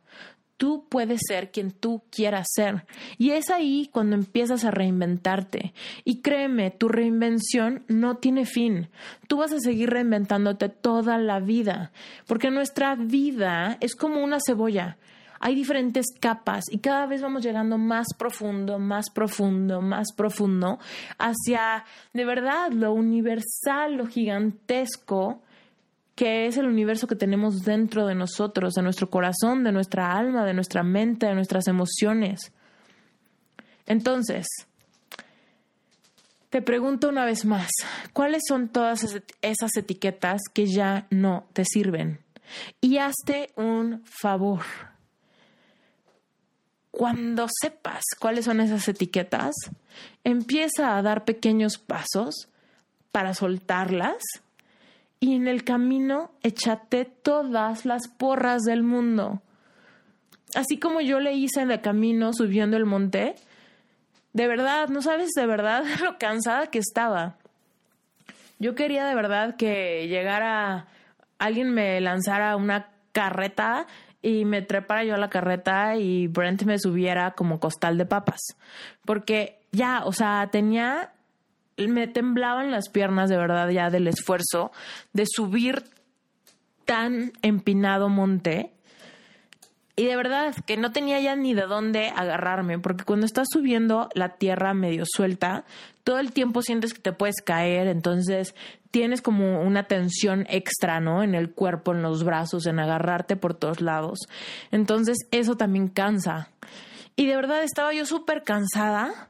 Tú 0.58 0.86
puedes 0.90 1.22
ser 1.26 1.52
quien 1.52 1.72
tú 1.72 2.04
quieras 2.12 2.48
ser. 2.54 2.86
Y 3.18 3.32
es 3.32 3.50
ahí 3.50 3.90
cuando 3.94 4.18
empiezas 4.18 4.66
a 4.66 4.72
reinventarte. 4.72 5.74
Y 6.04 6.20
créeme, 6.20 6.70
tu 6.70 6.90
reinvención 6.90 7.86
no 7.88 8.18
tiene 8.18 8.46
fin. 8.46 8.90
Tú 9.30 9.38
vas 9.38 9.54
a 9.54 9.60
seguir 9.60 9.90
reinventándote 9.90 10.68
toda 10.68 11.18
la 11.18 11.40
vida. 11.40 11.94
Porque 12.28 12.52
nuestra 12.52 12.96
vida 12.96 13.78
es 13.80 13.96
como 13.96 14.22
una 14.22 14.40
cebolla 14.46 14.98
hay 15.40 15.56
diferentes 15.56 16.08
capas 16.20 16.66
y 16.70 16.80
cada 16.80 17.06
vez 17.06 17.22
vamos 17.22 17.44
llegando 17.44 17.78
más 17.78 18.08
profundo, 18.18 18.80
más 18.80 19.10
profundo, 19.10 19.82
más 19.82 20.12
profundo 20.16 20.80
hacia 21.18 21.86
de 22.14 22.26
verdad 22.26 22.72
lo 22.72 22.94
universal, 22.94 23.96
lo 23.96 24.06
gigantesco 24.08 25.42
que 26.16 26.48
es 26.48 26.58
el 26.58 26.66
universo 26.68 27.08
que 27.08 27.16
tenemos 27.16 27.64
dentro 27.64 28.06
de 28.06 28.14
nosotros, 28.14 28.74
de 28.74 28.82
nuestro 28.82 29.10
corazón, 29.10 29.64
de 29.64 29.72
nuestra 29.72 30.12
alma, 30.18 30.44
de 30.44 30.54
nuestra 30.54 30.84
mente, 30.84 31.26
de 31.26 31.34
nuestras 31.34 31.68
emociones. 31.68 32.52
Entonces, 33.86 34.46
Te 36.50 36.64
pregunto 36.64 37.10
una 37.10 37.26
vez 37.26 37.46
más, 37.46 37.70
¿cuáles 38.12 38.42
son 38.48 38.70
todas 38.70 39.04
esas 39.44 39.78
etiquetas 39.78 40.42
que 40.52 40.66
ya 40.66 41.06
no 41.12 41.46
te 41.54 41.64
sirven? 41.64 42.22
Y 42.82 42.98
hazte 42.98 43.52
un 43.56 44.02
favor. 44.04 44.62
Cuando 46.92 47.48
sepas 47.62 48.04
cuáles 48.20 48.46
son 48.46 48.62
esas 48.62 48.88
etiquetas, 48.88 49.54
empieza 50.24 50.98
a 50.98 51.02
dar 51.02 51.26
pequeños 51.26 51.78
pasos 51.78 52.50
para 53.12 53.34
soltarlas 53.34 54.24
y 55.20 55.36
en 55.36 55.48
el 55.48 55.64
camino 55.64 56.32
échate 56.44 57.06
todas 57.06 57.86
las 57.86 58.08
porras 58.08 58.64
del 58.64 58.84
mundo. 58.84 59.42
Así 60.56 60.80
como 60.80 61.02
yo 61.02 61.20
le 61.20 61.34
hice 61.34 61.62
en 61.62 61.72
el 61.72 61.82
camino 61.82 62.34
subiendo 62.34 62.78
el 62.78 62.86
monte, 62.86 63.36
de 64.34 64.48
verdad, 64.48 64.90
no 64.90 65.02
sabes 65.02 65.30
de 65.36 65.46
verdad 65.46 65.84
lo 66.04 66.18
cansada 66.18 66.68
que 66.68 66.80
estaba. 66.80 67.36
Yo 68.58 68.76
quería 68.76 69.06
de 69.06 69.16
verdad 69.16 69.56
que 69.56 70.08
llegara 70.08 70.88
alguien 71.38 71.74
me 71.74 72.00
lanzara 72.02 72.56
una 72.56 72.90
carreta 73.12 73.88
y 74.22 74.46
me 74.46 74.62
trepara 74.62 75.04
yo 75.04 75.16
a 75.16 75.18
la 75.18 75.30
carreta 75.30 75.96
y 75.96 76.28
Brent 76.28 76.64
me 76.64 76.80
subiera 76.80 77.32
como 77.32 77.60
costal 77.60 77.98
de 77.98 78.06
papas. 78.06 78.42
Porque 79.06 79.60
ya, 79.72 80.04
o 80.06 80.12
sea, 80.12 80.50
tenía, 80.52 81.14
me 81.78 82.08
temblaban 82.08 82.72
las 82.72 82.90
piernas 82.90 83.30
de 83.30 83.38
verdad 83.38 83.70
ya 83.70 83.90
del 83.90 84.08
esfuerzo 84.08 84.72
de 85.14 85.26
subir 85.28 85.84
tan 86.86 87.34
empinado 87.42 88.10
monte 88.10 88.74
y 90.00 90.06
de 90.06 90.16
verdad 90.16 90.56
que 90.66 90.78
no 90.78 90.94
tenía 90.94 91.20
ya 91.20 91.36
ni 91.36 91.54
de 91.54 91.64
dónde 91.64 92.08
agarrarme, 92.08 92.80
porque 92.80 93.04
cuando 93.04 93.26
estás 93.26 93.50
subiendo 93.52 94.08
la 94.14 94.30
tierra 94.38 94.74
medio 94.74 95.04
suelta, 95.06 95.66
todo 96.06 96.20
el 96.20 96.32
tiempo 96.32 96.62
sientes 96.62 96.94
que 96.94 97.02
te 97.02 97.12
puedes 97.12 97.42
caer, 97.44 97.88
entonces 97.88 98.56
tienes 98.92 99.22
como 99.22 99.62
una 99.62 99.84
tensión 99.84 100.46
extra, 100.50 101.02
¿no? 101.02 101.22
En 101.22 101.36
el 101.36 101.52
cuerpo, 101.52 101.92
en 101.92 102.02
los 102.02 102.24
brazos, 102.24 102.66
en 102.66 102.80
agarrarte 102.80 103.36
por 103.36 103.56
todos 103.56 103.82
lados. 103.82 104.20
Entonces 104.72 105.18
eso 105.32 105.58
también 105.58 105.90
cansa. 105.90 106.48
Y 107.18 107.26
de 107.26 107.36
verdad 107.36 107.62
estaba 107.64 107.94
yo 107.94 108.06
súper 108.06 108.46
cansada 108.46 109.29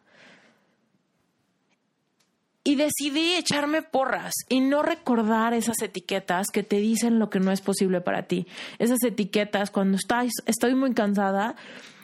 y 2.64 2.76
decidí 2.76 3.36
echarme 3.36 3.82
porras 3.82 4.34
y 4.50 4.60
no 4.60 4.84
recordar 4.84 5.54
esas 5.54 5.82
etiquetas 5.82 6.48
que 6.52 6.64
te 6.64 6.78
dicen 6.78 7.20
lo 7.20 7.30
que 7.30 7.40
no 7.40 7.52
es 7.52 7.62
posible 7.62 8.02
para 8.02 8.24
ti. 8.24 8.48
Esas 8.78 9.04
etiquetas, 9.04 9.72
cuando 9.72 9.98
estás, 9.98 10.32
estoy 10.46 10.76
muy 10.76 10.94
cansada, 10.94 11.56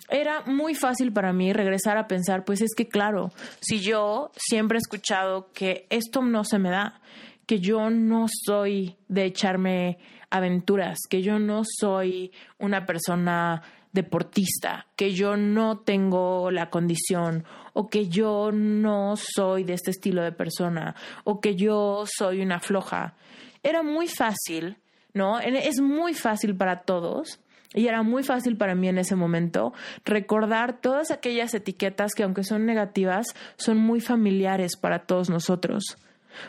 era 0.10 0.42
muy 0.46 0.76
fácil 0.76 1.12
para 1.12 1.34
mí 1.34 1.52
regresar 1.52 1.98
a 1.98 2.08
pensar, 2.08 2.46
pues 2.46 2.62
es 2.62 2.76
que 2.76 2.88
claro, 2.88 3.32
si 3.60 3.80
yo 3.80 4.32
siempre 4.36 4.78
he 4.78 4.80
escuchado 4.80 5.52
que 5.52 5.88
esto 5.90 6.22
no 6.22 6.44
se 6.44 6.60
me 6.60 6.70
da, 6.70 7.02
que 7.46 7.60
yo 7.60 7.90
no 7.90 8.28
soy 8.46 8.96
de 9.08 9.26
echarme 9.26 9.98
aventuras, 10.30 11.00
que 11.10 11.22
yo 11.22 11.40
no 11.40 11.64
soy 11.64 12.32
una 12.58 12.86
persona 12.86 13.62
deportista, 13.96 14.86
que 14.96 15.14
yo 15.14 15.36
no 15.38 15.80
tengo 15.80 16.52
la 16.52 16.70
condición 16.70 17.46
o 17.74 17.90
que 17.90 18.08
yo 18.08 18.52
no 18.52 19.16
soy 19.18 19.64
de 19.64 19.74
este 19.74 19.90
estilo 19.90 20.22
de 20.22 20.32
persona 20.32 20.96
o 21.24 21.42
que 21.42 21.56
yo 21.56 22.06
soy 22.06 22.42
una 22.42 22.60
floja. 22.60 23.16
Era 23.64 23.82
muy 23.82 24.08
fácil, 24.08 24.78
¿no? 25.14 25.40
Es 25.40 25.82
muy 25.82 26.14
fácil 26.14 26.56
para 26.56 26.82
todos. 26.82 27.40
Y 27.74 27.88
era 27.88 28.04
muy 28.04 28.24
fácil 28.24 28.56
para 28.56 28.74
mí 28.74 28.88
en 28.88 28.98
ese 28.98 29.18
momento 29.18 29.74
recordar 30.06 30.80
todas 30.80 31.12
aquellas 31.12 31.54
etiquetas 31.54 32.14
que 32.14 32.24
aunque 32.24 32.46
son 32.46 32.66
negativas, 32.66 33.28
son 33.58 33.78
muy 33.78 34.00
familiares 34.00 34.78
para 34.78 35.00
todos 35.00 35.30
nosotros. 35.30 35.98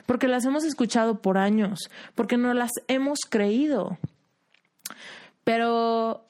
Porque 0.06 0.28
las 0.28 0.44
hemos 0.44 0.62
escuchado 0.64 1.22
por 1.22 1.38
años, 1.38 1.90
porque 2.14 2.36
no 2.36 2.54
las 2.54 2.70
hemos 2.86 3.20
creído. 3.28 3.98
Pero 5.42 6.26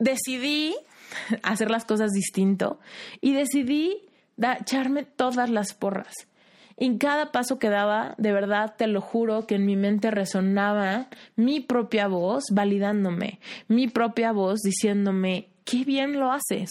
decidí 0.00 0.74
hacer 1.44 1.70
las 1.70 1.84
cosas 1.84 2.10
distinto 2.10 2.80
y 3.20 3.34
decidí 3.34 4.08
echarme 4.36 5.04
todas 5.04 5.48
las 5.48 5.74
porras. 5.74 6.14
En 6.76 6.96
cada 6.96 7.30
paso 7.30 7.58
que 7.58 7.68
daba, 7.68 8.14
de 8.16 8.32
verdad 8.32 8.74
te 8.76 8.86
lo 8.86 9.02
juro 9.02 9.46
que 9.46 9.56
en 9.56 9.66
mi 9.66 9.76
mente 9.76 10.10
resonaba 10.10 11.08
mi 11.36 11.60
propia 11.60 12.08
voz 12.08 12.44
validándome, 12.50 13.38
mi 13.68 13.86
propia 13.86 14.32
voz 14.32 14.60
diciéndome, 14.60 15.48
qué 15.66 15.84
bien 15.84 16.18
lo 16.18 16.32
haces, 16.32 16.70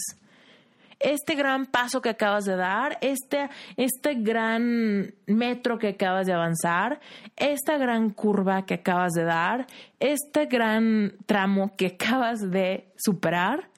este 1.00 1.34
gran 1.34 1.64
paso 1.64 2.02
que 2.02 2.10
acabas 2.10 2.44
de 2.44 2.56
dar, 2.56 2.98
este, 3.00 3.48
este 3.76 4.14
gran 4.14 5.14
metro 5.26 5.78
que 5.78 5.88
acabas 5.88 6.26
de 6.26 6.34
avanzar, 6.34 7.00
esta 7.36 7.78
gran 7.78 8.10
curva 8.10 8.66
que 8.66 8.74
acabas 8.74 9.12
de 9.14 9.24
dar, 9.24 9.66
este 9.98 10.44
gran 10.44 11.14
tramo 11.24 11.74
que 11.76 11.86
acabas 11.86 12.50
de 12.50 12.92
superar, 12.96 13.70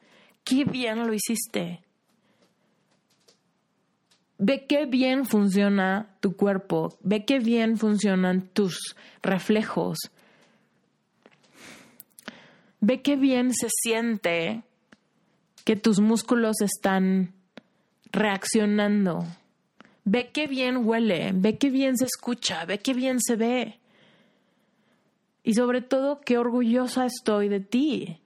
qué 0.42 0.64
bien 0.64 1.06
lo 1.06 1.14
hiciste. 1.14 1.80
Ve 4.38 4.66
qué 4.66 4.86
bien 4.86 5.24
funciona 5.24 6.16
tu 6.18 6.36
cuerpo, 6.36 6.98
ve 7.02 7.24
qué 7.24 7.38
bien 7.38 7.78
funcionan 7.78 8.48
tus 8.52 8.96
reflejos, 9.22 9.98
ve 12.80 13.00
qué 13.02 13.14
bien 13.14 13.52
se 13.54 13.68
siente 13.70 14.64
que 15.64 15.76
tus 15.76 16.00
músculos 16.00 16.60
están 16.60 17.32
reaccionando. 18.10 19.24
Ve 20.04 20.30
qué 20.32 20.46
bien 20.46 20.86
huele, 20.86 21.32
ve 21.34 21.58
qué 21.58 21.70
bien 21.70 21.96
se 21.96 22.04
escucha, 22.06 22.64
ve 22.64 22.78
qué 22.78 22.94
bien 22.94 23.20
se 23.20 23.36
ve. 23.36 23.78
Y 25.44 25.54
sobre 25.54 25.80
todo, 25.80 26.20
qué 26.20 26.38
orgullosa 26.38 27.06
estoy 27.06 27.48
de 27.48 27.60
ti. 27.60 28.18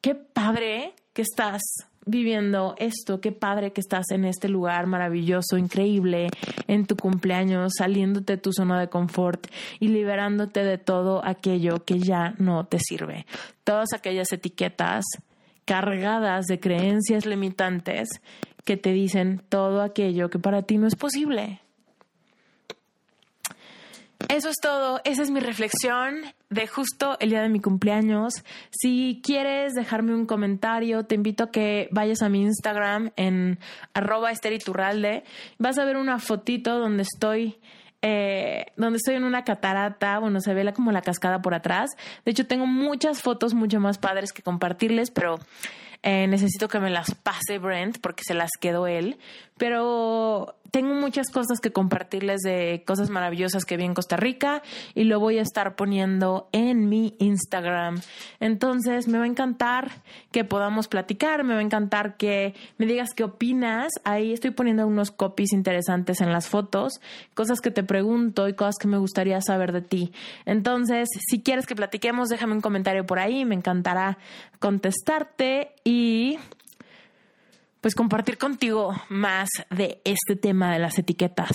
Qué 0.00 0.14
padre 0.14 0.94
que 1.12 1.22
estás 1.22 1.60
viviendo 2.06 2.74
esto, 2.78 3.20
qué 3.20 3.32
padre 3.32 3.72
que 3.72 3.80
estás 3.80 4.10
en 4.10 4.24
este 4.24 4.48
lugar 4.48 4.86
maravilloso, 4.86 5.56
increíble, 5.56 6.28
en 6.68 6.86
tu 6.86 6.96
cumpleaños, 6.96 7.72
saliéndote 7.78 8.34
de 8.34 8.42
tu 8.42 8.52
zona 8.52 8.78
de 8.78 8.88
confort 8.88 9.46
y 9.80 9.88
liberándote 9.88 10.64
de 10.64 10.78
todo 10.78 11.24
aquello 11.24 11.84
que 11.84 11.98
ya 11.98 12.34
no 12.38 12.66
te 12.66 12.78
sirve. 12.78 13.26
Todas 13.64 13.88
aquellas 13.94 14.30
etiquetas 14.32 15.04
cargadas 15.64 16.46
de 16.46 16.60
creencias 16.60 17.26
limitantes 17.26 18.08
que 18.64 18.76
te 18.76 18.92
dicen 18.92 19.42
todo 19.48 19.82
aquello 19.82 20.30
que 20.30 20.38
para 20.38 20.62
ti 20.62 20.78
no 20.78 20.86
es 20.86 20.96
posible. 20.96 21.60
Eso 24.28 24.48
es 24.48 24.56
todo, 24.60 25.00
esa 25.04 25.22
es 25.22 25.30
mi 25.30 25.40
reflexión 25.40 26.22
de 26.48 26.66
justo 26.66 27.18
el 27.20 27.30
día 27.30 27.42
de 27.42 27.50
mi 27.50 27.60
cumpleaños. 27.60 28.32
Si 28.70 29.20
quieres 29.22 29.74
dejarme 29.74 30.14
un 30.14 30.24
comentario, 30.24 31.04
te 31.04 31.14
invito 31.14 31.44
a 31.44 31.50
que 31.50 31.88
vayas 31.90 32.22
a 32.22 32.28
mi 32.28 32.42
Instagram 32.42 33.10
en 33.16 33.58
arroba 33.92 34.30
esteriturralde. 34.30 35.24
Vas 35.58 35.78
a 35.78 35.84
ver 35.84 35.96
una 35.96 36.18
fotito 36.18 36.78
donde 36.78 37.02
estoy 37.02 37.58
eh, 38.06 38.66
donde 38.76 38.98
estoy 38.98 39.14
en 39.14 39.24
una 39.24 39.44
catarata, 39.44 40.18
bueno, 40.18 40.38
se 40.40 40.52
ve 40.52 40.70
como 40.74 40.92
la 40.92 41.00
cascada 41.00 41.40
por 41.40 41.54
atrás. 41.54 41.92
De 42.26 42.32
hecho, 42.32 42.46
tengo 42.46 42.66
muchas 42.66 43.22
fotos 43.22 43.54
mucho 43.54 43.80
más 43.80 43.96
padres 43.96 44.34
que 44.34 44.42
compartirles, 44.42 45.10
pero 45.10 45.38
eh, 46.02 46.26
necesito 46.26 46.68
que 46.68 46.80
me 46.80 46.90
las 46.90 47.14
pase 47.14 47.56
Brent 47.58 47.96
porque 48.02 48.22
se 48.22 48.34
las 48.34 48.50
quedó 48.60 48.86
él. 48.86 49.16
Pero 49.56 50.54
tengo 50.74 50.92
muchas 50.92 51.30
cosas 51.30 51.60
que 51.60 51.70
compartirles 51.70 52.40
de 52.40 52.82
cosas 52.84 53.08
maravillosas 53.08 53.64
que 53.64 53.76
vi 53.76 53.84
en 53.84 53.94
Costa 53.94 54.16
Rica 54.16 54.60
y 54.96 55.04
lo 55.04 55.20
voy 55.20 55.38
a 55.38 55.42
estar 55.42 55.76
poniendo 55.76 56.48
en 56.50 56.88
mi 56.88 57.14
Instagram. 57.20 58.00
Entonces 58.40 59.06
me 59.06 59.18
va 59.18 59.22
a 59.22 59.28
encantar 59.28 59.92
que 60.32 60.42
podamos 60.42 60.88
platicar, 60.88 61.44
me 61.44 61.54
va 61.54 61.60
a 61.60 61.62
encantar 61.62 62.16
que 62.16 62.54
me 62.76 62.86
digas 62.86 63.10
qué 63.14 63.22
opinas. 63.22 63.92
Ahí 64.02 64.32
estoy 64.32 64.50
poniendo 64.50 64.84
unos 64.84 65.12
copies 65.12 65.52
interesantes 65.52 66.20
en 66.20 66.32
las 66.32 66.48
fotos, 66.48 67.00
cosas 67.34 67.60
que 67.60 67.70
te 67.70 67.84
pregunto 67.84 68.48
y 68.48 68.54
cosas 68.54 68.74
que 68.80 68.88
me 68.88 68.98
gustaría 68.98 69.40
saber 69.42 69.70
de 69.70 69.82
ti. 69.82 70.12
Entonces, 70.44 71.08
si 71.28 71.40
quieres 71.40 71.66
que 71.68 71.76
platiquemos, 71.76 72.30
déjame 72.30 72.54
un 72.54 72.60
comentario 72.60 73.06
por 73.06 73.20
ahí, 73.20 73.44
me 73.44 73.54
encantará 73.54 74.18
contestarte 74.58 75.70
y 75.84 76.40
pues 77.84 77.94
compartir 77.94 78.38
contigo 78.38 78.94
más 79.10 79.50
de 79.68 80.00
este 80.04 80.36
tema 80.36 80.72
de 80.72 80.78
las 80.78 80.98
etiquetas. 80.98 81.52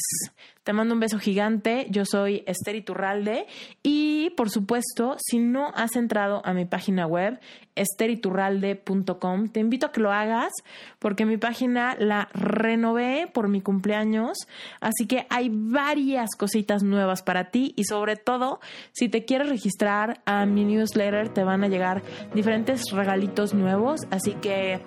Te 0.70 0.74
mando 0.74 0.94
un 0.94 1.00
beso 1.00 1.18
gigante. 1.18 1.88
Yo 1.90 2.06
soy 2.06 2.44
Esther 2.46 2.76
Iturralde. 2.76 3.48
Y 3.82 4.30
por 4.38 4.52
supuesto, 4.52 5.16
si 5.18 5.40
no 5.40 5.72
has 5.74 5.96
entrado 5.96 6.44
a 6.46 6.54
mi 6.54 6.66
página 6.66 7.08
web, 7.08 7.40
esteriturralde.com, 7.74 9.48
te 9.48 9.62
invito 9.62 9.88
a 9.88 9.92
que 9.92 10.02
lo 10.02 10.12
hagas 10.12 10.52
porque 11.00 11.26
mi 11.26 11.38
página 11.38 11.96
la 11.98 12.30
renové 12.34 13.28
por 13.34 13.48
mi 13.48 13.62
cumpleaños. 13.62 14.38
Así 14.80 15.08
que 15.08 15.26
hay 15.32 15.50
varias 15.52 16.30
cositas 16.38 16.84
nuevas 16.84 17.24
para 17.24 17.46
ti 17.46 17.74
y 17.76 17.86
sobre 17.86 18.16
todo, 18.16 18.60
si 18.92 19.10
te 19.10 19.26
quieres 19.26 19.50
registrar 19.50 20.22
a 20.26 20.46
mi 20.46 20.66
newsletter, 20.66 21.30
te 21.30 21.44
van 21.44 21.64
a 21.64 21.68
llegar 21.68 22.04
diferentes 22.36 22.84
regalitos 22.92 23.56
nuevos. 23.56 24.02
Así 24.12 24.34
que 24.34 24.82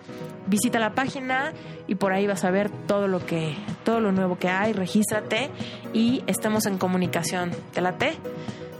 visita 0.46 0.78
la 0.78 0.94
página 0.94 1.52
y 1.88 1.94
por 1.94 2.12
ahí 2.12 2.26
vas 2.26 2.44
a 2.44 2.50
ver 2.50 2.70
todo 2.86 3.08
lo 3.08 3.24
que, 3.24 3.56
todo 3.84 4.00
lo 4.00 4.12
nuevo 4.12 4.38
que 4.38 4.48
hay. 4.48 4.72
Regístrate 4.72 5.50
y 5.92 6.22
estemos 6.26 6.66
en 6.66 6.78
comunicación. 6.78 7.50
¿Te 7.72 7.80
late? 7.80 8.16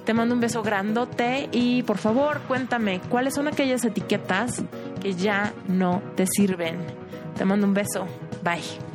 Te 0.04 0.14
mando 0.14 0.34
un 0.34 0.40
beso 0.40 0.62
grandote 0.62 1.48
y 1.52 1.82
por 1.84 1.98
favor 1.98 2.40
cuéntame 2.48 3.00
cuáles 3.08 3.34
son 3.34 3.46
aquellas 3.46 3.84
etiquetas 3.84 4.62
que 5.00 5.14
ya 5.14 5.52
no 5.68 6.02
te 6.16 6.26
sirven. 6.26 6.78
Te 7.36 7.44
mando 7.44 7.66
un 7.66 7.74
beso. 7.74 8.06
Bye. 8.42 8.91